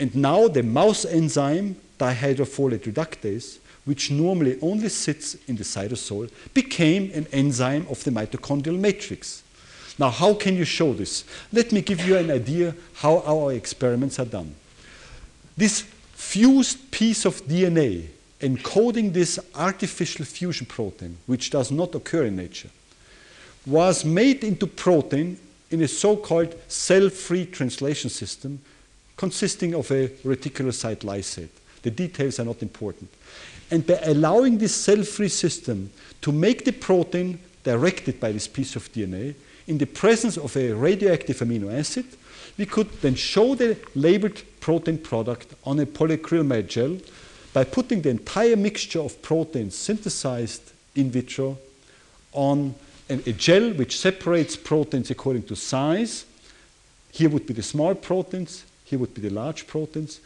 [0.00, 7.10] And now the mouse enzyme, dihydrofolate reductase, which normally only sits in the cytosol, became
[7.12, 9.42] an enzyme of the mitochondrial matrix.
[9.98, 11.24] Now, how can you show this?
[11.52, 14.54] Let me give you an idea how our experiments are done.
[15.56, 15.82] This
[16.14, 18.08] fused piece of DNA
[18.46, 22.70] encoding this artificial fusion protein, which does not occur in nature,
[23.66, 25.36] was made into protein
[25.70, 28.60] in a so-called cell-free translation system
[29.16, 31.48] consisting of a reticulocyte lysate.
[31.82, 33.10] The details are not important.
[33.70, 35.90] And by allowing this cell-free system
[36.22, 39.34] to make the protein directed by this piece of DNA
[39.66, 42.04] in the presence of a radioactive amino acid,
[42.56, 46.98] we could then show the labeled protein product on a polyacrylamide gel
[47.56, 51.56] by putting the entire mixture of proteins synthesized in vitro
[52.34, 52.74] on
[53.08, 56.26] a gel which separates proteins according to size.
[57.12, 60.20] Here would be the small proteins, here would be the large proteins.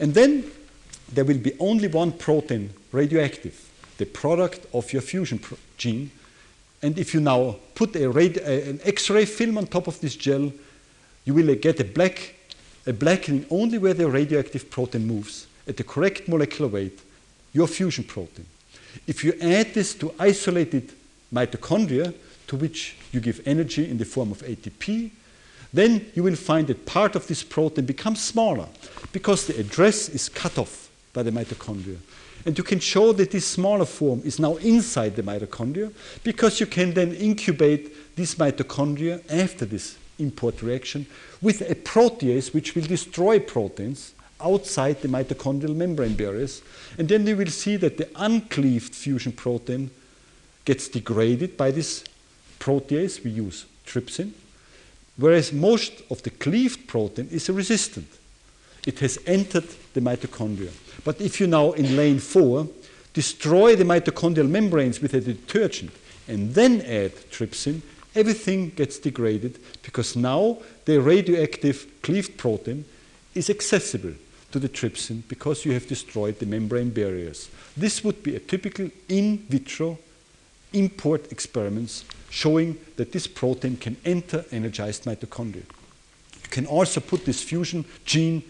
[0.00, 0.50] And then
[1.12, 5.40] there will be only one protein radioactive, the product of your fusion
[5.76, 6.10] gene.
[6.80, 10.50] And if you now put a an X-ray film on top of this gel,
[11.26, 12.34] you will get a black,
[12.86, 16.98] a blackening only where the radioactive protein moves at the correct molecular weight,
[17.52, 18.46] your fusion protein.
[19.06, 20.92] If you add this to isolated
[21.32, 22.14] mitochondria,
[22.48, 25.10] to which you give energy in the form of ATP,
[25.72, 28.68] then you will find that part of this protein becomes smaller
[29.12, 31.96] because the address is cut off by the mitochondria.
[32.44, 35.92] And you can show that this smaller form is now inside the mitochondria
[36.24, 41.06] because you can then incubate this mitochondria after this import reaction
[41.40, 46.62] with a protease which will destroy proteins outside the mitochondrial membrane barriers.
[46.98, 49.90] And then you will see that the uncleaved fusion protein
[50.64, 52.04] gets degraded by this
[52.58, 53.22] protease.
[53.24, 54.32] We use trypsin.
[55.16, 58.08] Whereas most of the cleaved protein is resistant.
[58.86, 60.72] It has entered the mitochondria.
[61.04, 62.68] But if you now, in lane four,
[63.12, 65.92] destroy the mitochondrial membranes with a detergent
[66.28, 67.82] and then add trypsin,
[68.14, 72.84] everything gets degraded because now the radioactive cleaved protein
[73.34, 74.14] is accessible
[74.52, 77.50] to the trypsin because you have destroyed the membrane barriers.
[77.76, 79.98] This would be a typical in vitro
[80.72, 85.64] import experiments showing that this protein can enter energized mitochondria.
[86.42, 88.42] You can also put this fusion gene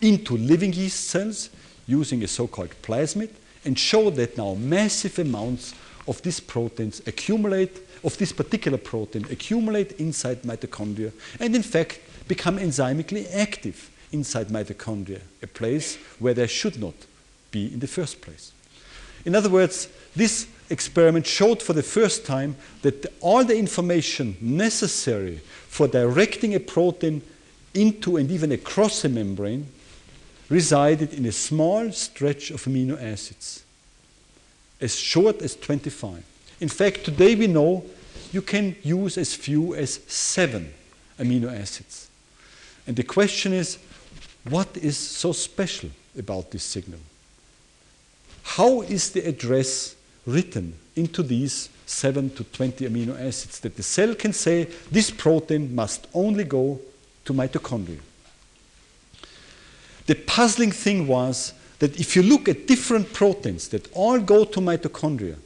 [0.00, 1.50] into living yeast cells
[1.86, 3.30] using a so-called plasmid
[3.64, 5.74] and show that now massive amounts
[6.08, 12.58] of these proteins accumulate of this particular protein accumulate inside mitochondria and in fact become
[12.58, 16.94] enzymically active inside mitochondria, a place where they should not
[17.50, 18.52] be in the first place.
[19.24, 25.40] In other words, this experiment showed for the first time that all the information necessary
[25.68, 27.22] for directing a protein
[27.74, 29.66] into and even across a membrane
[30.48, 33.64] resided in a small stretch of amino acids,
[34.80, 36.24] as short as 25.
[36.60, 37.84] In fact, today we know
[38.32, 40.72] you can use as few as seven
[41.18, 42.08] amino acids.
[42.86, 43.78] And the question is,
[44.48, 47.00] what is so special about this signal?
[48.42, 49.94] How is the address
[50.26, 55.74] written into these 7 to 20 amino acids that the cell can say this protein
[55.74, 56.80] must only go
[57.24, 58.00] to mitochondria?
[60.06, 64.60] The puzzling thing was that if you look at different proteins that all go to
[64.60, 65.36] mitochondria,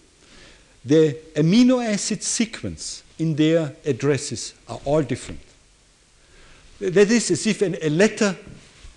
[0.85, 5.41] the amino acid sequence in their addresses are all different.
[6.81, 8.37] That is as if an, a letter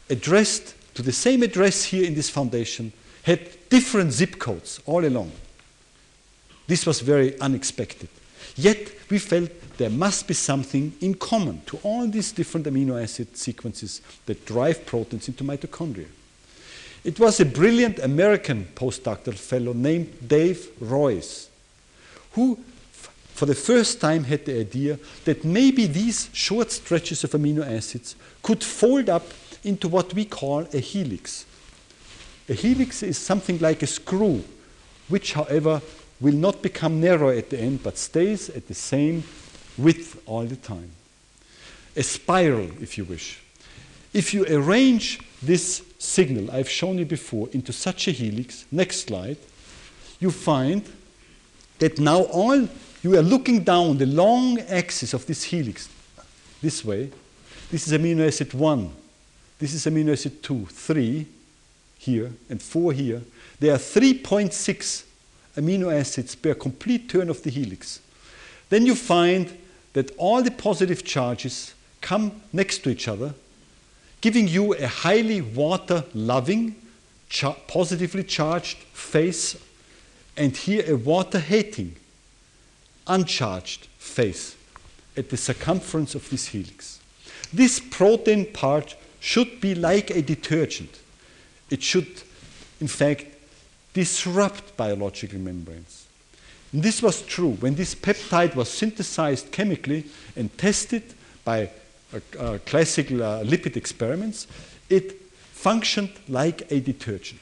[0.10, 2.92] addressed to the same address here in this foundation
[3.24, 3.40] had
[3.70, 5.32] different zip codes all along.
[6.68, 8.10] This was very unexpected.
[8.56, 13.38] Yet we felt there must be something in common to all these different amino acid
[13.38, 16.08] sequences that drive proteins into mitochondria.
[17.04, 21.48] It was a brilliant American postdoctoral fellow named Dave Roise
[22.38, 22.60] who
[23.34, 28.16] for the first time had the idea that maybe these short stretches of amino acids
[28.44, 29.26] could fold up
[29.64, 31.46] into what we call a helix.
[32.50, 34.44] A helix is something like a screw,
[35.10, 35.82] which, however,
[36.20, 39.24] will not become narrow at the end but stays at the same
[39.78, 40.92] width all the time.
[41.96, 43.42] A spiral, if you wish.
[44.14, 49.38] If you arrange this signal I've shown you before into such a helix, next slide,
[50.20, 50.84] you find
[51.80, 52.68] that now all
[53.04, 55.90] you are looking down the long axis of this helix
[56.62, 57.12] this way.
[57.70, 58.92] This is amino acid 1.
[59.60, 61.26] This is amino acid 2, 3
[61.98, 63.22] here, and 4 here.
[63.60, 65.04] There are 3.6
[65.56, 68.00] amino acids per complete turn of the helix.
[68.70, 69.58] Then you find
[69.94, 73.34] that all the positive charges come next to each other,
[74.22, 76.76] giving you a highly water loving,
[77.30, 79.58] char positively charged face,
[80.36, 81.96] and here a water hating
[83.08, 84.56] uncharged face
[85.16, 87.00] at the circumference of this helix.
[87.52, 88.96] This protein part
[89.28, 91.02] should be like a detergent.
[91.70, 92.08] It should,
[92.80, 93.26] in fact,
[93.94, 96.08] disrupt biological membranes.
[96.72, 100.06] And this was true when this peptide was synthesized chemically
[100.38, 101.04] and tested
[101.44, 101.70] by
[102.14, 104.48] uh, uh, classical uh, lipid experiments.
[104.90, 105.22] It
[105.52, 107.42] functioned like a detergent.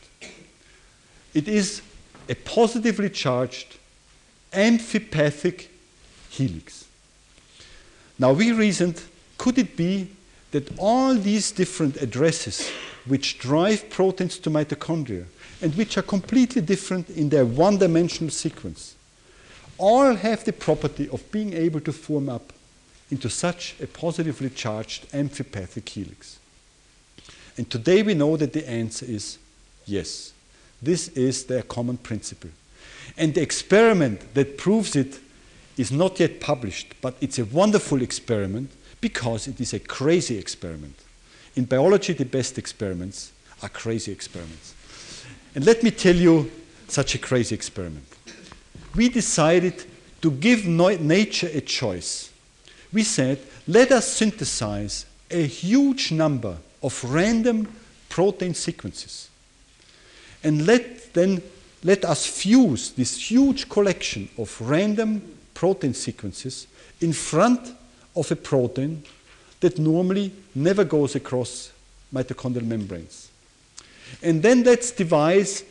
[1.35, 1.83] It is
[2.27, 3.77] a positively charged
[4.51, 5.67] amphipathic
[6.31, 6.85] helix.
[8.17, 9.03] Now we reasoned,
[9.37, 10.14] could it be
[10.55, 12.71] that all these different addresses
[13.05, 15.25] which drive proteins to mitochondria
[15.61, 18.95] and which are completely different in their one-dimensional sequence
[19.77, 22.53] all have the property of being able to form up
[23.11, 26.39] into such a positively charged amphipathic helix.
[27.57, 29.37] And today we know that the answer is
[29.85, 30.31] yes.
[30.81, 32.51] This is their common principle.
[33.17, 35.19] And the experiment that proves it
[35.75, 38.71] is not yet published, but it's a wonderful experiment
[39.01, 40.95] because it is a crazy experiment.
[41.55, 43.31] In biology, the best experiments
[43.61, 44.73] are crazy experiments.
[45.53, 46.51] And let me tell you
[46.87, 48.05] such a crazy experiment.
[48.95, 49.85] We decided
[50.21, 52.31] to give nature a choice.
[52.91, 57.67] We said, let us synthesize a huge number of random
[58.09, 59.29] protein sequences
[60.43, 61.41] and let then
[61.83, 65.21] let us fuse this huge collection of random
[65.53, 66.67] protein sequences
[67.01, 67.73] in front
[68.15, 69.03] of a protein
[69.59, 71.71] that normally never goes across
[72.13, 73.29] mitochondrial membranes.
[74.21, 75.63] And then let's devise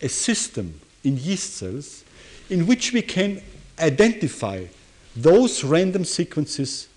[0.00, 2.04] a system in yeast cells
[2.48, 3.42] in which we can
[3.78, 4.64] identify
[5.16, 6.88] those random sequences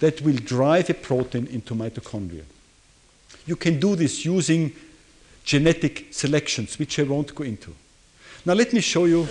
[0.00, 2.44] that will drive a protein into mitochondria.
[3.46, 4.72] You can do this using
[5.44, 7.74] genetic selections, which I won't go into.
[8.44, 9.28] Now let me show you,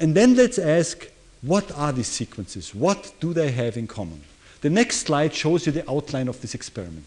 [0.00, 1.06] and then let's ask,
[1.42, 2.74] what are these sequences?
[2.74, 4.22] What do they have in common?
[4.60, 7.04] The next slide shows you the outline of this experiment.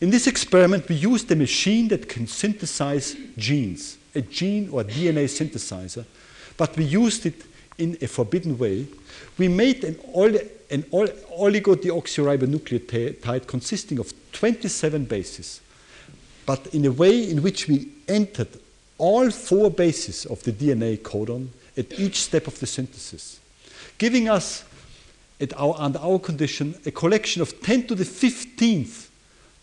[0.00, 5.24] In this experiment, we used a machine that can synthesize genes, a gene or DNA
[5.24, 6.04] synthesizer,
[6.58, 7.42] but we used it
[7.78, 8.86] in a forbidden way.
[9.38, 9.98] We made an,
[10.70, 15.62] an oligodeoxyribonucleotide consisting of 27 bases,
[16.44, 18.48] but in a way in which we entered
[18.98, 23.40] all four bases of the DNA codon at each step of the synthesis,
[23.98, 24.64] giving us,
[25.56, 29.08] our, under our condition, a collection of 10 to the 15th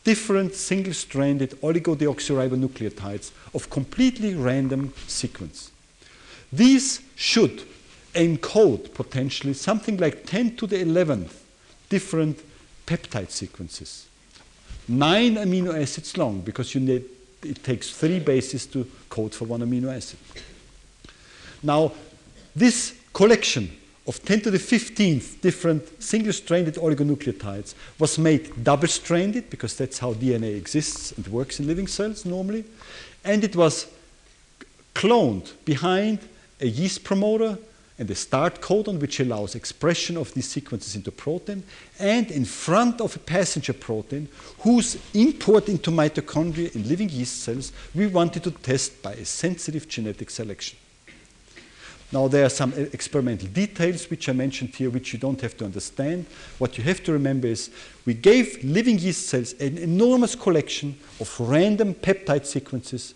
[0.04, 5.72] different single-stranded oligodeoxyribonucleotides of completely random sequence.
[6.52, 7.64] These should
[8.14, 11.34] encode potentially something like 10 to the 11th
[11.90, 12.40] different
[12.86, 14.08] peptide sequences.
[14.88, 17.06] Nine amino acids long because you need
[17.44, 20.20] it takes three bases to code for one amino acid.
[21.64, 21.94] Now,
[22.56, 23.72] this collection
[24.06, 30.58] of 10 to the 15th different single-stranded oligonucleotides was made double-stranded because that's how DNA
[30.58, 32.66] exists and works in living cells normally,
[33.24, 33.88] and it was
[34.94, 36.20] cloned behind
[36.60, 37.58] a yeast promoter
[37.98, 41.64] and a start codon which allows expression of these sequences into protein
[42.00, 44.28] and in front of a passenger protein
[44.60, 49.88] whose import into mitochondria in living yeast cells we wanted to test by a sensitive
[49.88, 50.78] genetic selection.
[52.14, 55.66] Now there are some experimental details which I mentioned here which you don't have to
[55.66, 56.28] understand.
[56.60, 57.72] What you have to remember is
[58.06, 63.16] we gave living yeast cells an enormous collection of random peptide sequences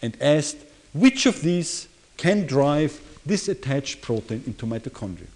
[0.00, 0.56] and asked
[0.94, 5.28] which of these can drive this attached protein into mitochondria.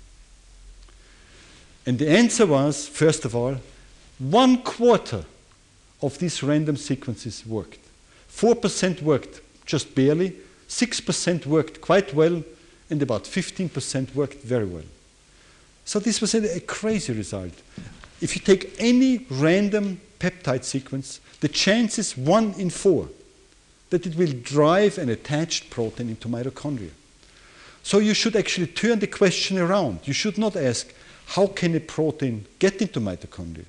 [1.85, 3.57] And the answer was, first of all,
[4.19, 5.27] one quarter
[6.03, 7.79] of these random sequences worked.
[8.33, 10.37] 4% worked just barely,
[10.69, 12.43] 6% worked quite well,
[12.91, 14.85] and about 15% worked very well.
[15.85, 17.53] So this was a, a crazy result.
[18.21, 23.09] If you take any random peptide sequence, the chance is 1 in 4
[23.91, 26.91] that it will drive an attached protein into mitochondria.
[27.83, 30.01] So you should actually turn the question around.
[30.05, 30.93] You should not ask,
[31.27, 33.67] how can a protein get into mitochondria?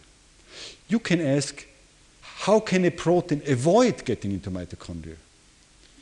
[0.87, 1.65] You can ask,
[2.21, 5.17] how can a protein avoid getting into mitochondria?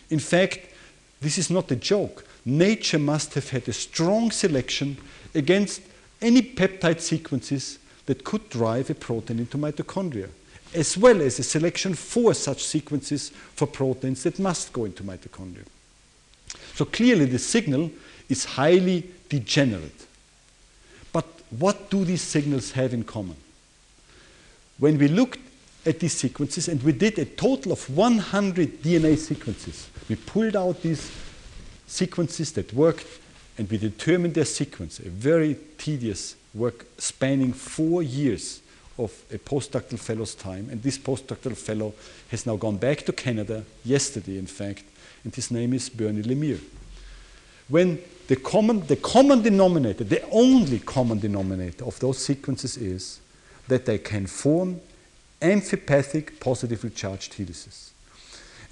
[0.10, 0.60] In fact,
[1.20, 2.26] this is not a joke.
[2.46, 4.98] Nature must have had a strong selection
[5.34, 5.82] against
[6.22, 10.30] any peptide sequences that could drive a protein into mitochondria,
[10.74, 15.66] as well as a selection for such sequences for proteins that must go into mitochondria.
[16.76, 17.90] So clearly the signal
[18.30, 20.06] is highly degenerate.
[21.12, 23.38] But what do these signals have in common?
[24.78, 25.40] When we looked
[25.86, 30.82] at these sequences, and we did a total of 100 DNA sequences, we pulled out
[30.82, 31.12] these
[31.88, 33.06] sequences that worked
[33.58, 38.62] and we determined their sequence, a very tedious work spanning four years
[38.98, 40.70] of a postdoctoral fellow's time.
[40.70, 41.94] And this postdoctoral fellow
[42.30, 44.84] has now gone back to Canada, yesterday in fact,
[45.24, 46.60] and his name is Bernie Lemire.
[47.68, 53.20] When the common, the common denominator, the only common denominator of those sequences is
[53.68, 54.82] that they can form
[55.42, 57.92] amphipathic positively charged helices.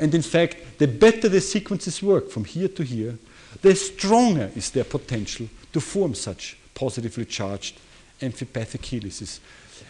[0.03, 3.17] And in fact, the better the sequences work from here to here,
[3.61, 7.79] the stronger is their potential to form such positively charged
[8.21, 9.39] amphipathic helices.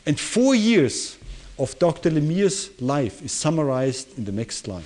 [0.05, 1.17] And four years
[1.57, 2.11] of Dr.
[2.11, 4.83] Lemire's life is summarized in the next line.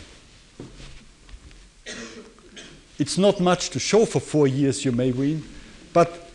[2.98, 5.44] It's not much to show for four years, you may win,
[5.92, 6.32] but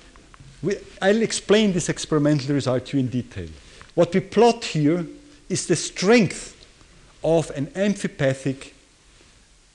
[0.62, 3.48] we, I'll explain this experimental result to you in detail.
[3.94, 5.06] What we plot here
[5.48, 6.62] is the strength
[7.24, 8.72] of an amphipathic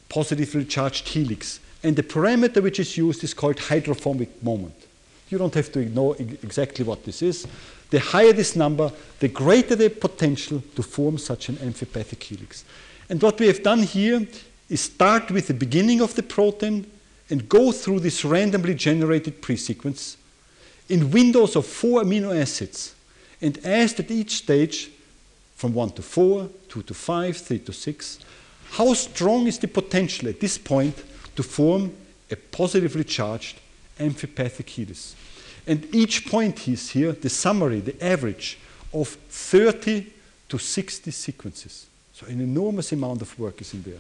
[0.10, 1.60] positively charged helix.
[1.84, 4.76] And the parameter which is used is called hydrophobic moment.
[5.30, 7.46] You don't have to know exactly what this is.
[7.90, 12.66] The higher this number, the greater the potential to form such an amphipathic helix.
[13.10, 14.26] And what we have done here
[14.70, 16.90] is start with the beginning of the protein
[17.30, 20.18] and go through this randomly generated pre-sequence
[20.90, 22.96] in windows of four amino acids
[23.42, 24.90] and ask at each stage
[25.56, 28.20] from 1 to 4, 2 to 5, 3 to 6,
[28.72, 30.96] how strong is the potential at this point
[31.36, 31.94] to form
[32.30, 33.60] a positively charged
[34.00, 35.16] amphipathic helix?
[35.66, 38.58] And each point is here the summary, the average
[38.94, 40.08] of 30
[40.50, 41.88] to 60 sequences.
[42.14, 44.00] So an enormous amount of work is in there.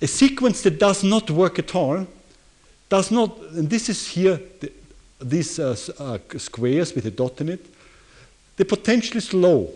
[0.00, 2.06] A sequence that does not work at all
[2.88, 4.70] does not, and this is here, the,
[5.20, 7.66] these uh, uh, squares with a dot in it,
[8.56, 9.70] the potential is low.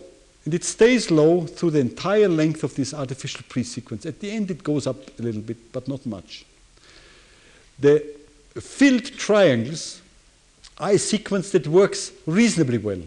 [0.47, 4.07] And it stays low through the entire length of this artificial pre-sequence.
[4.07, 6.47] At the end, it goes up a little bit, but not much.
[7.81, 8.03] The
[8.55, 10.01] filled triangles
[10.79, 13.03] are a sequence that works reasonably well.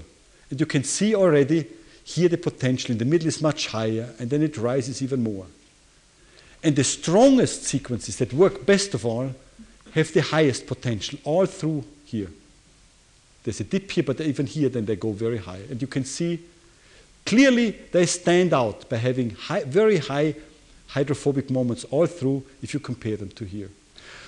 [0.52, 1.66] And you can see already
[2.04, 5.46] here the potential in the middle is much higher, and then it rises even more.
[6.62, 9.34] And the strongest sequences that work best of all
[9.94, 12.28] have the highest potential all through here.
[13.44, 15.62] There's a dip here, but even here, then they go very high.
[15.70, 16.40] And you can see
[17.26, 20.36] clearly they stand out by having high, very high
[20.88, 23.70] hydrophobic moments all through if you compare them to here.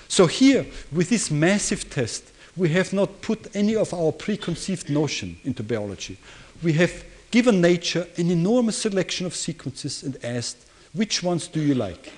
[0.08, 2.24] So here, with this massive test,
[2.56, 6.18] we have not put any of our preconceived notion into biology.
[6.62, 10.58] We have given nature an enormous selection of sequences and asked,
[10.92, 12.12] which ones do you like?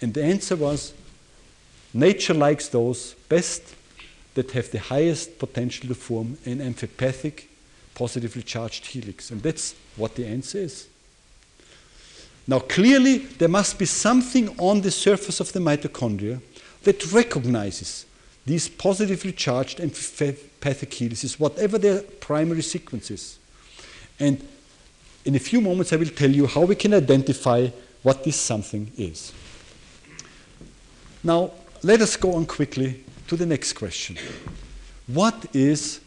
[0.00, 0.94] And the answer was
[1.92, 3.74] nature likes those best
[4.34, 7.44] that have the highest potential to form an amphipathic,
[7.96, 9.32] positively charged helix.
[9.32, 10.86] And that's what the answer is.
[12.46, 16.40] Now, clearly, there must be something on the surface of the mitochondria
[16.84, 18.06] that recognizes
[18.44, 23.38] these positively charged amphipathic helices, whatever their primary sequence is.
[24.20, 24.46] And
[25.24, 27.68] in a few moments, I will tell you how we can identify
[28.04, 29.32] what this something is.
[31.24, 31.50] Now,
[31.82, 34.16] let us go on quickly to the next question.
[35.08, 36.00] What is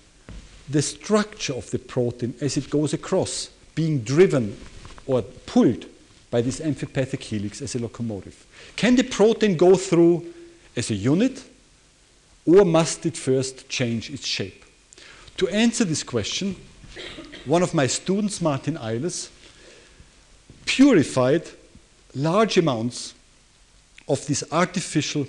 [0.70, 4.56] the structure of the protein as it goes across, being driven
[5.08, 5.86] or pulled
[6.30, 8.46] by this amphipathic helix as a locomotive?
[8.76, 10.34] Can the protein go through
[10.76, 11.44] as a unit,
[12.46, 14.64] or must it first change its shape?
[15.38, 16.56] To answer this question,
[17.46, 19.30] one of my students, Martin Eilers,
[20.66, 21.44] purified
[22.14, 23.14] large amounts
[24.08, 25.26] of this artificial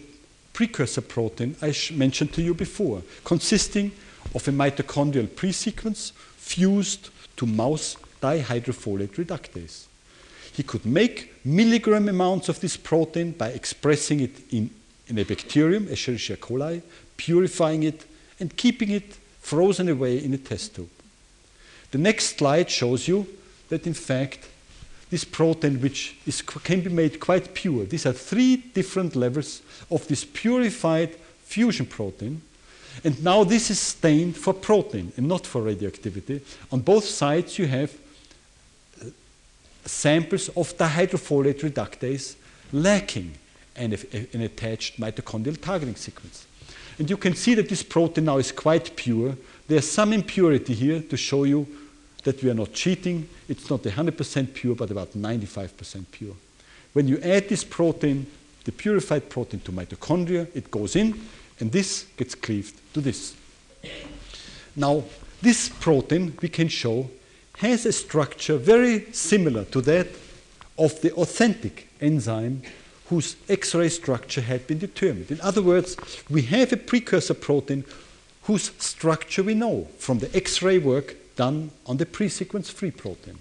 [0.52, 3.92] precursor protein I mentioned to you before, consisting
[4.34, 9.86] of a mitochondrial presequence fused to mouse dihydrofolate reductase.
[10.52, 14.70] He could make milligram amounts of this protein by expressing it in,
[15.06, 16.82] in a bacterium, Escherichia coli,
[17.16, 18.04] purifying it,
[18.38, 20.90] and keeping it frozen away in a test tube.
[21.90, 23.26] The next slide shows you
[23.68, 24.48] that, in fact,
[25.10, 30.06] this protein, which is, can be made quite pure, these are three different levels of
[30.06, 31.14] this purified
[31.44, 32.42] fusion protein.
[33.04, 36.40] And now this is stained for protein and not for radioactivity.
[36.70, 37.92] On both sides, you have
[39.00, 39.06] uh,
[39.84, 42.36] samples of dihydrofolate reductase
[42.72, 43.32] lacking
[43.76, 43.96] an,
[44.32, 46.46] an attached mitochondrial targeting sequence.
[46.98, 49.36] And you can see that this protein now is quite pure.
[49.66, 51.66] There's some impurity here to show you
[52.24, 53.28] that we are not cheating.
[53.48, 56.34] It's not 100% pure, but about 95% pure.
[56.92, 58.26] When you add this protein,
[58.64, 61.18] the purified protein to mitochondria, it goes in,
[61.60, 63.34] and this gets cleaved to this.
[64.76, 65.04] Now,
[65.42, 67.10] this protein, we can show,
[67.58, 70.08] has a structure very similar to that
[70.78, 72.62] of the authentic enzyme
[73.08, 75.30] whose X-ray structure had been determined.
[75.30, 75.96] In other words,
[76.30, 77.84] we have a precursor protein
[78.44, 83.38] whose structure we know from the X-ray work done on the pre-sequence free protein.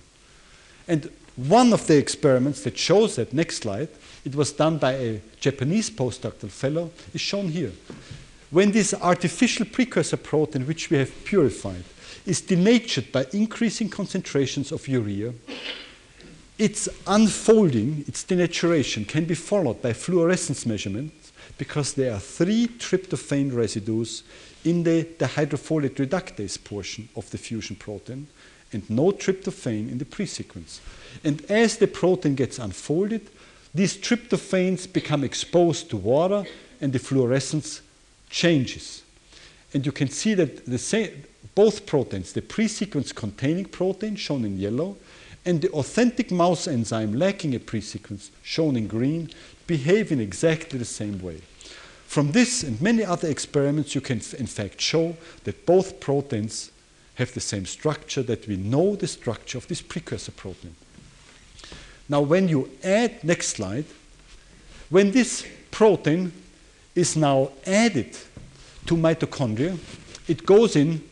[0.87, 3.89] And one of the experiments that shows that, next slide,
[4.25, 7.71] it was done by a Japanese postdoctoral fellow, is shown here.
[8.51, 11.83] When this artificial precursor protein, which we have purified,
[12.25, 15.33] is denatured by increasing concentrations of urea,
[16.57, 23.55] its unfolding, its denaturation, can be followed by fluorescence measurements because there are three tryptophan
[23.55, 24.23] residues
[24.65, 28.27] in the, the hydrofolate reductase portion of the fusion protein
[28.73, 30.81] and no tryptophan in the pre-sequence.
[31.23, 33.29] And as the protein gets unfolded,
[33.73, 36.45] these tryptophans become exposed to water
[36.81, 37.81] and the fluorescence
[38.29, 39.03] changes.
[39.73, 41.23] And you can see that the same,
[41.55, 44.97] both proteins, the pre-sequence containing protein shown in yellow
[45.45, 49.29] and the authentic mouse enzyme lacking a pre-sequence shown in green
[49.67, 51.41] behave in exactly the same way.
[52.07, 56.71] From this and many other experiments, you can in fact show that both proteins
[57.15, 60.75] have the same structure, that we know the structure of this precursor protein.
[62.09, 63.85] Now, when you add, next slide,
[64.89, 66.33] when this protein
[66.95, 68.17] is now added
[68.87, 69.77] to mitochondria,
[70.27, 71.03] it goes in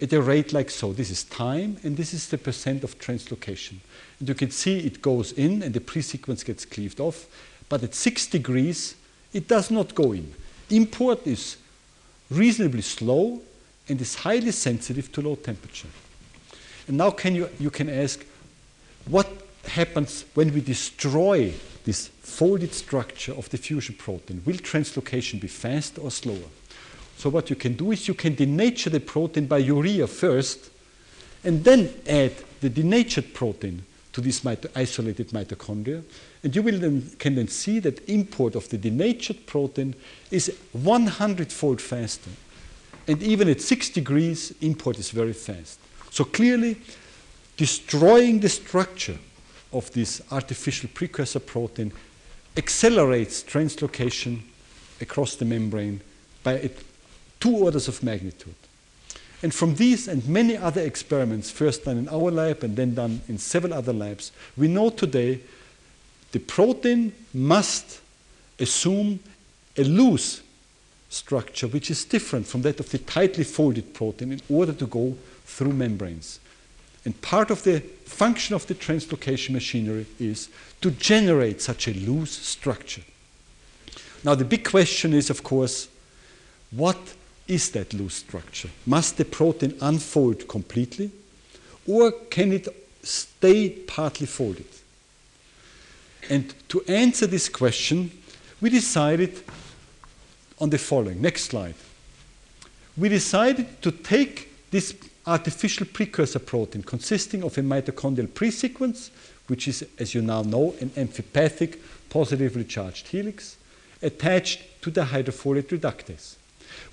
[0.00, 0.94] at a rate like so.
[0.94, 3.76] This is time, and this is the percent of translocation.
[4.18, 7.26] And you can see it goes in, and the pre-sequence gets cleaved off.
[7.68, 8.94] But at 6 degrees,
[9.34, 10.32] it does not go in.
[10.70, 11.58] Import is
[12.30, 13.42] reasonably slow
[13.88, 15.88] and is highly sensitive to low temperature.
[16.88, 18.24] And now can you, you can ask,
[19.04, 19.28] what
[19.64, 21.52] happens when we destroy
[21.84, 24.42] this folded structure of the fusion protein?
[24.44, 26.48] Will translocation be fast or slower?
[27.16, 30.70] So what you can do is you can denature the protein by urea first,
[31.44, 36.02] and then add the denatured protein to this mito isolated mitochondria,
[36.42, 39.94] and you will then, can then see that import of the denatured protein
[40.30, 42.30] is 100-fold faster.
[43.06, 45.78] And even at 6 degrees, import is very fast.
[46.10, 46.76] So clearly,
[47.56, 49.18] destroying the structure
[49.72, 51.92] of this artificial precursor protein
[52.56, 54.40] accelerates translocation
[55.00, 56.00] across the membrane
[56.42, 56.70] by
[57.38, 58.54] two orders of magnitude.
[59.42, 63.22] And from these and many other experiments, first done in our lab and then done
[63.28, 65.40] in several other labs, we know today
[66.32, 68.00] the protein must
[68.58, 69.18] assume
[69.76, 70.42] a loose
[71.08, 75.16] structure which is different from that of the tightly folded protein in order to go
[75.44, 76.38] through membranes.
[77.04, 80.48] And part of the function of the translocation machinery is
[80.82, 83.02] to generate such a loose structure.
[84.22, 85.88] Now, the big question is, of course,
[86.70, 86.98] what
[87.48, 88.68] is that loose structure?
[88.86, 91.10] Must the protein unfold completely,
[91.86, 92.68] or can it
[93.02, 94.66] stay partly folded?
[96.28, 98.10] And to answer this question,
[98.60, 99.42] we decided
[100.60, 101.22] on the following.
[101.22, 101.74] Next slide.
[102.96, 104.94] We decided to take this
[105.30, 109.10] artificial precursor protein consisting of a mitochondrial pre-sequence,
[109.46, 111.78] which is, as you now know, an amphipathic
[112.08, 113.56] positively charged helix,
[114.02, 116.36] attached to the hydrofolate reductase.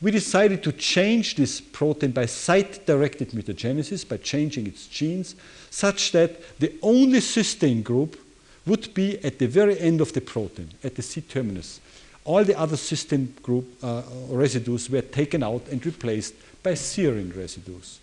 [0.02, 5.36] We decided to change this protein by site-directed mutagenesis, by changing its genes,
[5.70, 8.20] such that the only cysteine group
[8.66, 11.80] would be at the very end of the protein, at the C-terminus.
[12.26, 18.00] All the other cysteine group uh, residues were taken out and replaced by serine residues.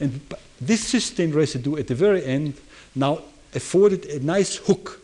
[0.00, 0.20] And
[0.60, 2.54] this cysteine residue at the very end
[2.94, 3.22] now
[3.54, 5.00] afforded a nice hook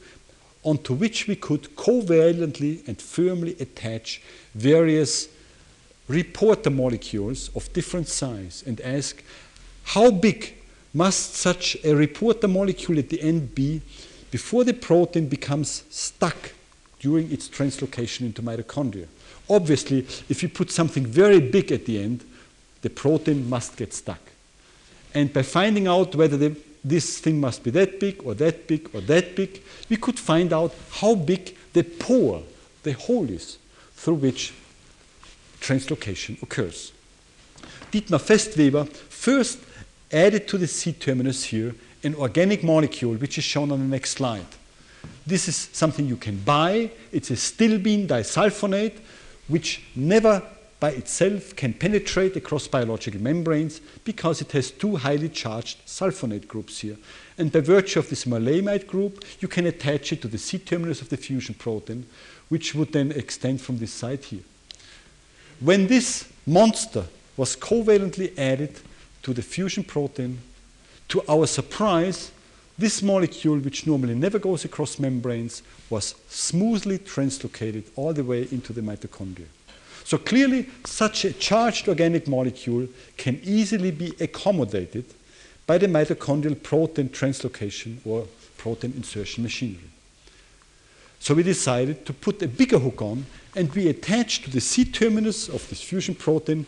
[0.62, 4.22] onto which we could covalently and firmly attach
[4.54, 5.28] various
[6.08, 9.22] reporter molecules of different size and ask
[9.84, 10.54] how big
[10.92, 13.80] must such a reporter molecule at the end be
[14.30, 16.52] before the protein becomes stuck
[17.00, 19.06] during its translocation into mitochondria.
[19.48, 22.24] Obviously, if you put something very big at the end,
[22.82, 24.20] the protein must get stuck.
[25.14, 28.90] And by finding out whether the, this thing must be that big or that big
[28.92, 32.42] or that big, we could find out how big the pore,
[32.82, 33.58] the hole is
[33.94, 34.52] through which
[35.60, 36.92] translocation occurs.
[37.92, 39.60] Dietmar Vestweber first
[40.12, 44.10] added to the C terminus here an organic molecule, which is shown on the next
[44.10, 44.46] slide.
[45.26, 46.90] This is something you can buy.
[47.12, 48.98] It's a stilbene disulfonate,
[49.48, 50.42] which never
[50.84, 56.80] by itself can penetrate across biological membranes because it has two highly charged sulfonate groups
[56.80, 56.98] here.
[57.38, 61.00] And by virtue of this maleimide group, you can attach it to the C terminus
[61.00, 62.04] of the fusion protein,
[62.50, 64.42] which would then extend from this side here.
[65.58, 67.06] When this monster
[67.38, 68.78] was covalently added
[69.22, 70.38] to the fusion protein,
[71.08, 72.30] to our surprise,
[72.76, 78.74] this molecule, which normally never goes across membranes, was smoothly translocated all the way into
[78.74, 79.46] the mitochondria.
[80.04, 85.06] So clearly, such a charged organic molecule can easily be accommodated
[85.66, 88.26] by the mitochondrial protein translocation or
[88.58, 89.90] protein insertion machinery.
[91.20, 93.24] So we decided to put a bigger hook on,
[93.56, 96.66] and we attached to the C terminus of this fusion protein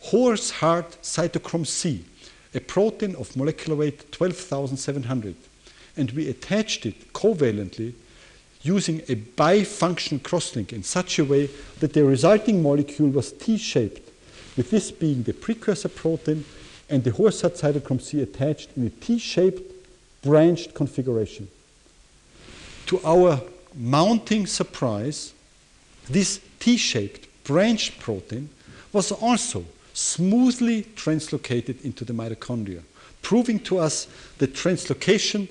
[0.00, 2.04] horse heart cytochrome C,
[2.54, 5.34] a protein of molecular weight 12,700.
[5.96, 7.94] And we attached it covalently
[8.62, 11.48] using a bifunctional crosslink in such a way
[11.80, 14.10] that the resulting molecule was T-shaped,
[14.56, 16.44] with this being the precursor protein
[16.90, 19.62] and the horse heart cytochrome C attached in a T-shaped
[20.22, 21.48] branched configuration.
[22.86, 23.40] To our
[23.74, 25.32] mounting surprise,
[26.08, 28.48] this T-shaped branched protein
[28.92, 32.82] was also smoothly translocated into the mitochondria,
[33.22, 34.06] proving to us
[34.38, 35.48] that translocation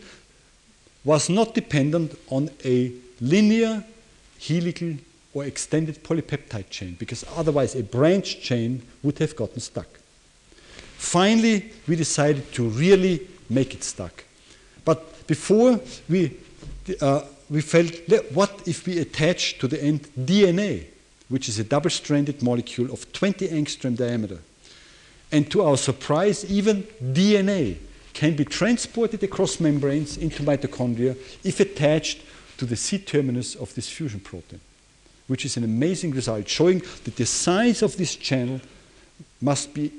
[1.07, 2.91] was not dependent on a
[3.21, 3.81] linear,
[4.45, 4.93] helical,
[5.33, 9.87] or extended polypeptide chain, because otherwise a branch chain would have gotten stuck.
[10.97, 14.25] Finally, we decided to really make it stuck.
[14.83, 15.79] But before
[16.09, 16.37] we,
[16.99, 17.93] uh, we felt,
[18.33, 20.87] what if we attach to the end DNA?
[21.29, 24.39] which is a double stranded molecule of 20 angstrom diameter.
[25.31, 27.77] And to our surprise, even DNA
[28.17, 32.23] can be transported across membranes into mitochondria if attached
[32.57, 34.59] to the C terminus of this fusion protein,
[35.27, 38.59] which is an amazing result, showing that the size of this channel
[39.39, 39.91] must be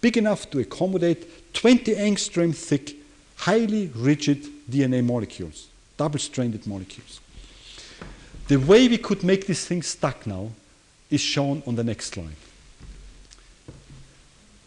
[0.00, 2.94] big enough to accommodate 20 angstrom thick,
[3.34, 7.18] highly rigid DNA molecules, double stranded molecules.
[8.46, 10.50] The way we could make this thing stuck now
[11.10, 12.45] is shown on the next slide.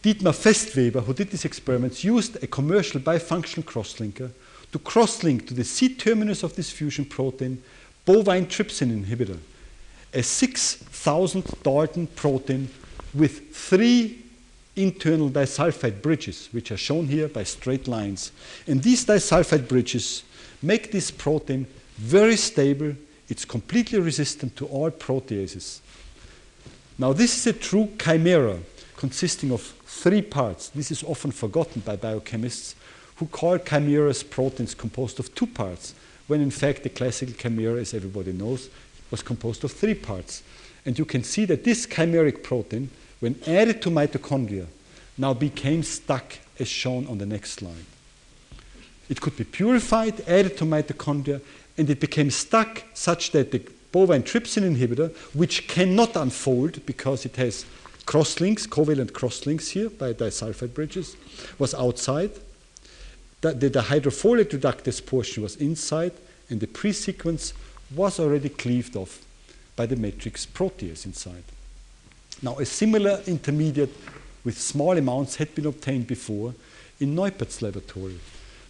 [0.01, 4.31] Dietmar Vestweber, who did these experiments, used a commercial bifunctional crosslinker
[4.71, 7.61] to crosslink to the C terminus of this fusion protein
[8.05, 9.37] bovine trypsin inhibitor,
[10.13, 12.69] a 6,000 Dalton protein
[13.13, 14.23] with three
[14.75, 18.31] internal disulfide bridges, which are shown here by straight lines.
[18.67, 20.23] And these disulfide bridges
[20.61, 22.95] make this protein very stable.
[23.27, 25.81] It's completely resistant to all proteases.
[26.97, 28.59] Now, this is a true chimera
[28.95, 30.69] consisting of three parts.
[30.69, 32.75] This is often forgotten by biochemists
[33.15, 35.95] who call chimeras proteins composed of two parts,
[36.27, 38.69] when in fact the classical chimera, as everybody knows,
[39.09, 40.43] was composed of three parts.
[40.85, 44.67] And you can see that this chimeric protein, when added to mitochondria,
[45.17, 47.85] now became stuck as shown on the next slide.
[49.09, 51.41] It could be purified, added to mitochondria,
[51.77, 57.35] and it became stuck such that the bovine trypsin inhibitor, which cannot unfold because it
[57.37, 57.65] has
[58.09, 61.15] crosslinks, covalent crosslinks here by disulfide bridges,
[61.59, 62.31] was outside.
[63.41, 66.13] The, the, the hydrofolate reductase portion was inside,
[66.49, 67.53] and the pre-sequence
[67.95, 69.23] was already cleaved off
[69.75, 71.43] by the matrix protease inside.
[72.41, 73.95] Now, a similar intermediate
[74.43, 76.55] with small amounts had been obtained before
[76.99, 78.19] in Neupert's laboratory.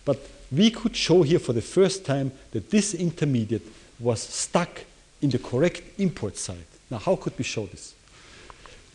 [0.04, 0.20] But
[0.52, 3.66] we could show here for the first time that this intermediate
[4.02, 4.82] was stuck
[5.22, 6.58] in the correct import site.
[6.92, 7.94] Now, how could we show this?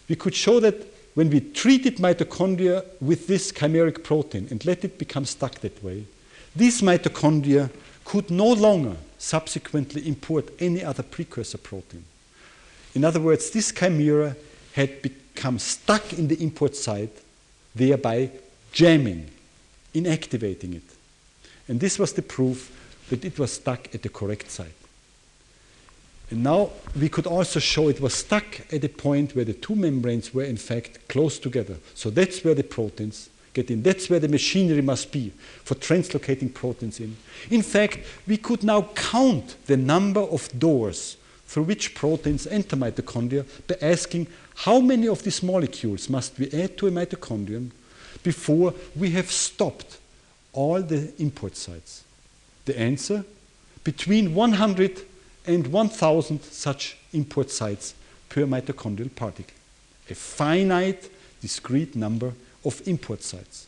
[0.09, 0.75] We could show that
[1.15, 6.05] when we treated mitochondria with this chimeric protein and let it become stuck that way,
[6.57, 7.71] these mitochondria
[8.05, 12.05] could no longer subsequently import any other precursor protein.
[12.95, 14.37] In other words, this chimera
[14.75, 17.17] had become stuck in the import site,
[17.75, 18.31] thereby
[18.73, 19.31] jamming,
[19.95, 20.83] inactivating it.
[21.69, 22.71] And this was the proof
[23.09, 24.84] that it was stuck at the correct site.
[26.31, 29.75] And now we could also show it was stuck at a point where the two
[29.75, 31.77] membranes were in fact close together.
[31.95, 33.83] So that's where the proteins get in.
[33.83, 37.17] That's where the machinery must be for translocating proteins in.
[37.51, 41.17] In fact, we could now count the number of doors
[41.47, 46.77] through which proteins enter mitochondria by asking how many of these molecules must we add
[46.79, 47.71] to a mitochondrion
[48.23, 49.99] before we have stopped
[50.53, 52.05] all the import sites.
[52.65, 53.25] The answer?
[53.85, 55.03] Between 100
[55.47, 57.95] and 1,000 such import sites
[58.29, 59.55] per mitochondrial particle.
[60.11, 62.33] A finite, discrete number
[62.65, 63.67] of import sites.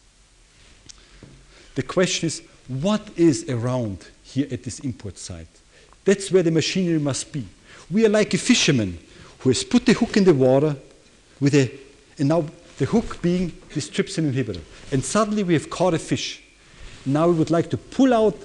[1.74, 5.48] The question is, what is around here at this import site?
[6.04, 7.46] That's where the machinery must be.
[7.90, 8.98] We are like a fisherman
[9.40, 10.76] who has put the hook in the water
[11.40, 11.70] with a,
[12.18, 12.46] and now
[12.78, 14.62] the hook being this trypsin inhibitor.
[14.90, 16.42] And suddenly we have caught a fish.
[17.04, 18.36] Now we would like to pull out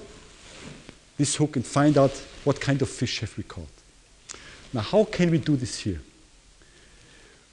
[1.16, 2.12] this hook and find out
[2.44, 3.68] what kind of fish have we caught.
[4.72, 6.00] Now, how can we do this here?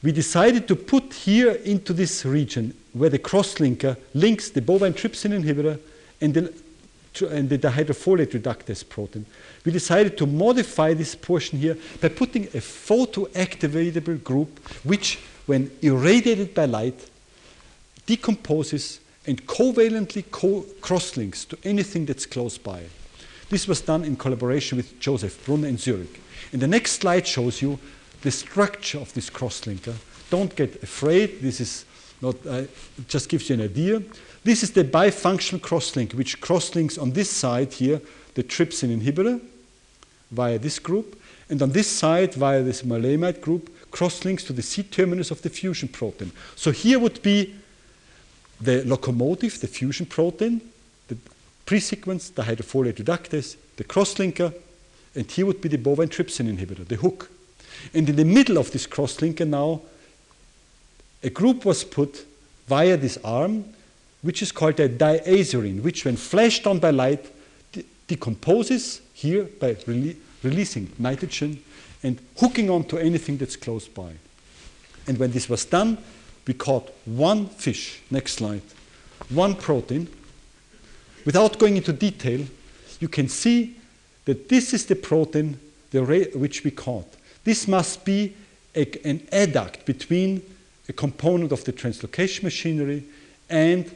[0.02, 5.38] We decided to put here into this region where the crosslinker links the bovine trypsin
[5.38, 5.78] inhibitor
[6.22, 6.54] and the,
[7.30, 9.26] and the dihydrofolate reductase protein.
[9.66, 16.54] We decided to modify this portion here by putting a photoactivatable group which, when irradiated
[16.54, 17.10] by light,
[18.06, 22.84] decomposes and covalently co crosslinks to anything that's close by.
[23.50, 26.22] This was done in collaboration with Joseph Brunner in Zurich.
[26.52, 27.80] And the next slide shows you
[28.22, 29.96] the structure of this crosslinker.
[30.30, 31.42] Don't get afraid.
[31.42, 31.86] This is
[32.22, 32.64] not, uh,
[33.08, 34.04] just gives you an idea.
[34.44, 38.02] This is the bifunctional crosslink, which crosslinks on this side here
[38.36, 39.42] the trypsin inhibitor
[40.32, 41.20] via this group,
[41.50, 45.50] and on this side via this maleimide group crosslinks to the C terminus of the
[45.50, 46.32] fusion protein.
[46.56, 47.56] So here would be
[48.62, 50.62] the locomotive, the fusion protein,
[51.70, 54.52] pre-sequence, the hydrofolate reductase, the crosslinker,
[55.14, 57.30] and here would be the bovine trypsin inhibitor, the hook.
[57.94, 59.84] And in the middle of this crosslinker now,
[61.22, 62.26] a group was put
[62.68, 63.66] via this arm,
[64.24, 67.32] which is called a diazirine, which when flashed on by light,
[67.72, 71.62] de decomposes here by rele releasing nitrogen
[72.02, 74.14] and hooking onto anything that's close by.
[75.06, 76.00] And when this was done,
[76.48, 78.64] we caught one fish, next slide,
[79.30, 80.08] one protein,
[81.26, 82.46] Without going into detail,
[83.00, 83.76] you can see
[84.26, 85.60] that this is the protein
[85.92, 87.08] the which we caught.
[87.44, 88.36] This must be
[88.76, 90.42] a, an adduct between
[90.88, 93.04] a component of the translocation machinery
[93.50, 93.90] and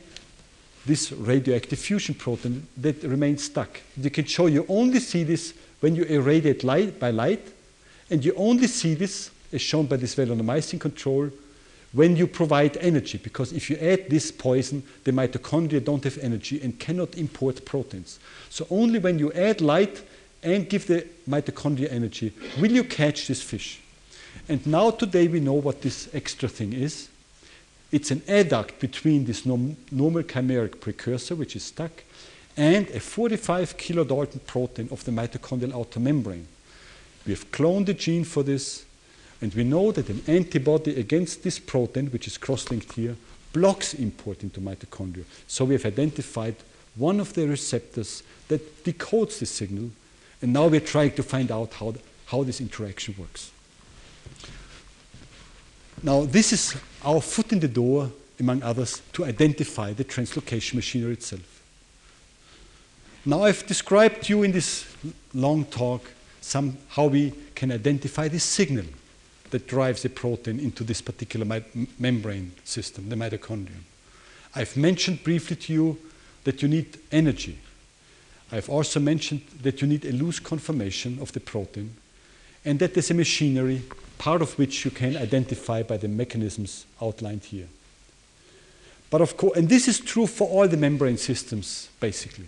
[0.85, 3.79] this radioactive fusion protein that remains stuck.
[3.95, 7.45] You can show you only see this when you irradiate light by light,
[8.09, 11.29] and you only see this, as shown by this valinomycin control,
[11.93, 16.59] when you provide energy, because if you add this poison, the mitochondria don't have energy
[16.61, 18.19] and cannot import proteins.
[18.49, 20.03] So only when you add light
[20.41, 23.79] and give the mitochondria energy will you catch this fish.
[24.49, 27.09] And now today we know what this extra thing is.
[27.91, 31.91] It's an adduct between this norm normal chimeric precursor, which is stuck,
[32.57, 36.47] and a 45 kilodalton protein of the mitochondrial outer membrane.
[37.25, 38.83] We have cloned the gene for this,
[39.43, 43.17] and we know that an antibody against this protein, which is cross-linked here,
[43.51, 45.25] blocks import into mitochondria.
[45.47, 46.55] So we have identified
[46.95, 49.89] one of the receptors that decodes the signal,
[50.41, 51.93] and now we're trying to find out how,
[52.27, 53.51] how this interaction works.
[56.01, 61.13] Now, this is our foot in the door, among others, to identify the translocation machinery
[61.13, 61.61] itself.
[63.25, 64.85] Now, I've described to you in this
[65.33, 68.85] long talk some, how we can identify this signal
[69.53, 71.61] that drives a protein into this particular
[71.99, 73.83] membrane system, the mitochondrion.
[74.55, 75.97] I've mentioned briefly to you
[76.43, 77.59] that you need energy.
[78.51, 81.93] I've also mentioned that you need a loose conformation of the protein
[82.65, 83.83] and that there's a machinery,
[84.17, 87.67] part of which you can identify by the mechanisms outlined here.
[89.11, 92.47] But of course, and this is true for all the membrane systems, basically.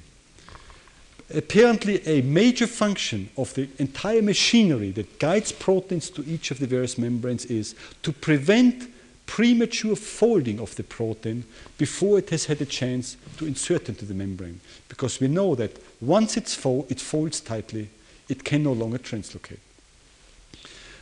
[1.34, 6.68] Apparently a major function of the entire machinery that guides proteins to each of the
[6.68, 8.92] various membranes is to prevent
[9.26, 11.44] premature folding of the protein
[11.78, 14.60] before it has had a chance to insert into the membrane.
[14.88, 17.90] Because we know that once it's fo- it folds tightly,
[18.30, 19.60] it can no longer translocate.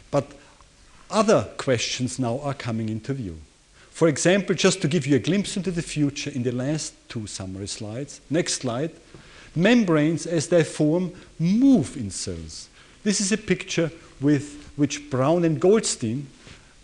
[0.09, 0.31] But
[1.09, 3.37] other questions now are coming into view.
[3.91, 7.27] For example, just to give you a glimpse into the future in the last two
[7.27, 8.91] summary slides, next slide,
[9.55, 12.69] membranes as they form move in cells.
[13.03, 13.91] This is a picture
[14.21, 16.27] with which Brown and Goldstein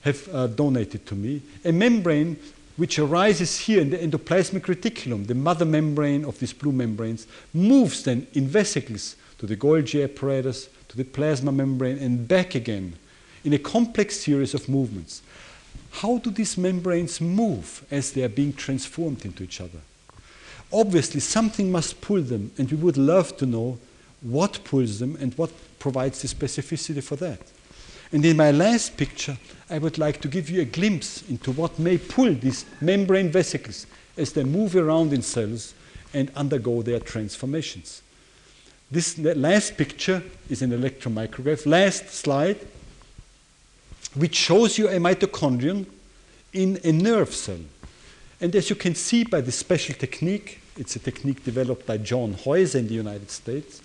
[0.01, 2.38] have uh, donated to me, a membrane
[2.78, 8.03] which arises here in the endoplasmic reticulum, the mother membrane of these blue membranes, moves
[8.03, 12.93] then in vesicles to the Golgi apparatus, to the plasma membrane, and back again
[13.43, 15.22] in a complex series of movements.
[15.91, 19.80] How do these membranes move as they are being transformed into each other?
[20.72, 23.78] Obviously, something must pull them, and we would love to know
[24.22, 27.39] what pulls them and what provides the specificity for that.
[28.11, 29.38] And in my last picture,
[29.70, 33.86] I would like to give you a glimpse into what may pull these membrane vesicles
[34.17, 35.74] as they move around in cells
[36.13, 38.01] and undergo their transformations.
[38.91, 41.65] This last picture is an electron micrograph.
[41.67, 42.57] Last slide,
[44.15, 45.86] which shows you a mitochondrion
[46.51, 47.59] in a nerve cell.
[48.42, 52.34] And as you can see by this special technique, it's a technique developed by John
[52.34, 53.82] Heuser in the United States,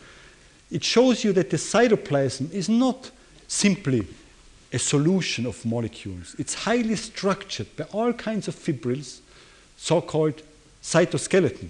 [0.71, 3.11] it shows you that the cytoplasm is not
[3.49, 4.07] simply
[4.73, 6.35] a solution of molecules.
[6.39, 9.21] It's highly structured by all kinds of fibrils,
[9.77, 10.43] so called
[10.83, 11.69] cytoskeleton.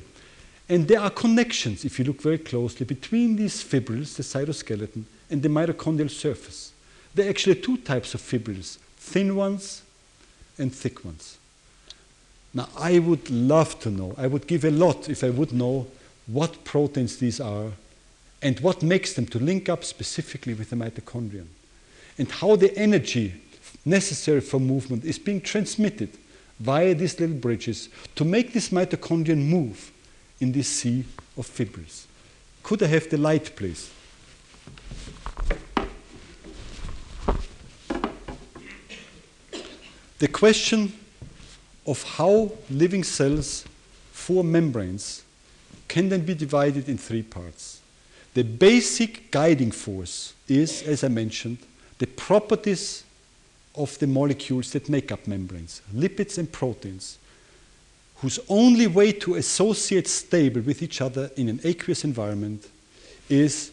[0.68, 5.42] And there are connections, if you look very closely, between these fibrils, the cytoskeleton, and
[5.42, 6.72] the mitochondrial surface.
[7.14, 9.82] There are actually two types of fibrils thin ones
[10.58, 11.38] and thick ones.
[12.54, 15.88] Now, I would love to know, I would give a lot if I would know
[16.26, 17.72] what proteins these are
[18.40, 21.46] and what makes them to link up specifically with the mitochondrion
[22.16, 23.34] and how the energy
[23.84, 26.10] necessary for movement is being transmitted
[26.60, 29.90] via these little bridges to make this mitochondrion move
[30.40, 31.04] in this sea
[31.36, 32.06] of fibrils.
[32.62, 33.90] Could I have the light, please?
[40.20, 40.92] The question
[41.86, 43.64] of how living cells
[44.12, 45.22] form membranes
[45.88, 47.80] can then be divided in three parts.
[48.34, 51.58] The basic guiding force is, as I mentioned,
[51.98, 53.04] the properties
[53.74, 57.18] of the molecules that make up membranes, lipids and proteins,
[58.16, 62.68] whose only way to associate stable with each other in an aqueous environment
[63.28, 63.70] is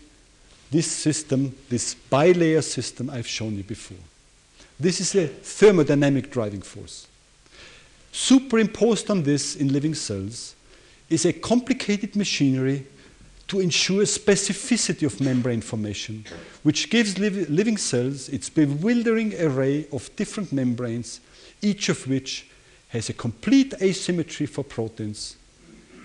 [0.72, 3.98] this system, this bilayer system I've shown you before.
[4.80, 7.08] This is a thermodynamic driving force.
[8.12, 10.56] Superimposed on this in living cells
[11.10, 12.86] is a complicated machinery
[13.48, 16.24] to ensure specificity of membrane formation,
[16.64, 21.20] which gives li living cells its bewildering array of different membranes,
[21.62, 22.48] each of which
[22.90, 25.38] has a complete asymmetry for proteins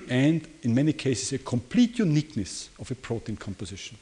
[0.08, 3.96] and, in many cases, a complete uniqueness of a protein composition.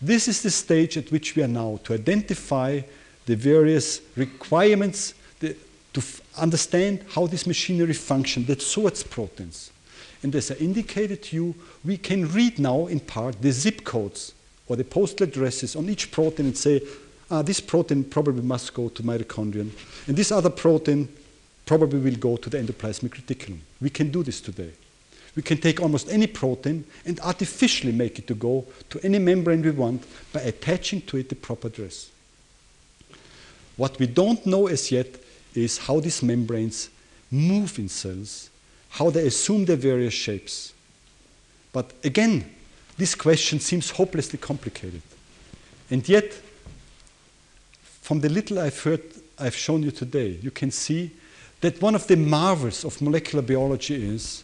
[0.00, 2.80] This is the stage at which we are now to identify
[3.26, 5.56] the various requirements the,
[6.00, 9.70] to understand how this machinery functions that sorts proteins.
[10.22, 14.32] And as I indicated to you, we can read now in part the zip codes
[14.66, 16.82] or the postal addresses on each protein and say,
[17.30, 19.70] ah, this protein probably must go to mitochondrion,
[20.06, 21.08] and this other protein
[21.66, 23.58] probably will go to the endoplasmic reticulum.
[23.80, 24.72] We can do this today.
[25.36, 29.62] We can take almost any protein and artificially make it to go to any membrane
[29.62, 32.10] we want by attaching to it the proper address.
[33.76, 35.06] What we don't know as yet
[35.64, 36.90] is how these membranes
[37.30, 38.50] move in cells
[38.90, 40.72] how they assume their various shapes.
[41.72, 42.50] But again,
[42.96, 45.02] this question seems hopelessly complicated.
[45.90, 46.32] And yet,
[47.82, 49.02] from the little I've heard,
[49.38, 51.10] I've shown you today, you can see
[51.60, 54.42] that one of the marvels of molecular biology is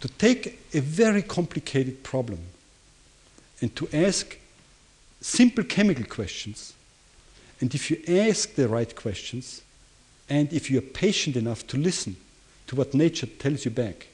[0.00, 2.40] to take a very complicated problem
[3.60, 4.36] and to ask
[5.20, 6.74] simple chemical questions.
[7.60, 9.62] And if you ask the right questions,
[10.28, 12.16] and if you're patient enough to listen,
[12.66, 14.08] to what nature tells you back,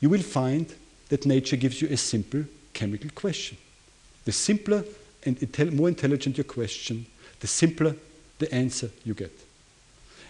[0.00, 0.74] you will find
[1.08, 3.56] that nature gives you a simple chemical question.
[4.24, 4.84] The simpler
[5.24, 7.06] and intel more intelligent your question,
[7.40, 7.94] the simpler
[8.38, 9.32] the answer you get.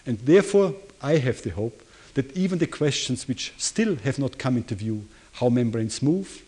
[0.04, 1.82] And therefore, I have the hope
[2.14, 6.42] that even the questions which still have not come into view, how membranes move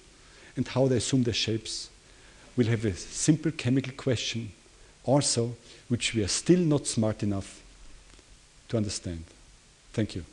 [0.57, 1.89] and how they assume their shapes,
[2.57, 4.53] will have a simple chemical question
[5.05, 5.57] also,
[5.89, 7.63] which we are still not smart enough
[8.75, 9.23] to understand.
[9.93, 10.25] Thank you.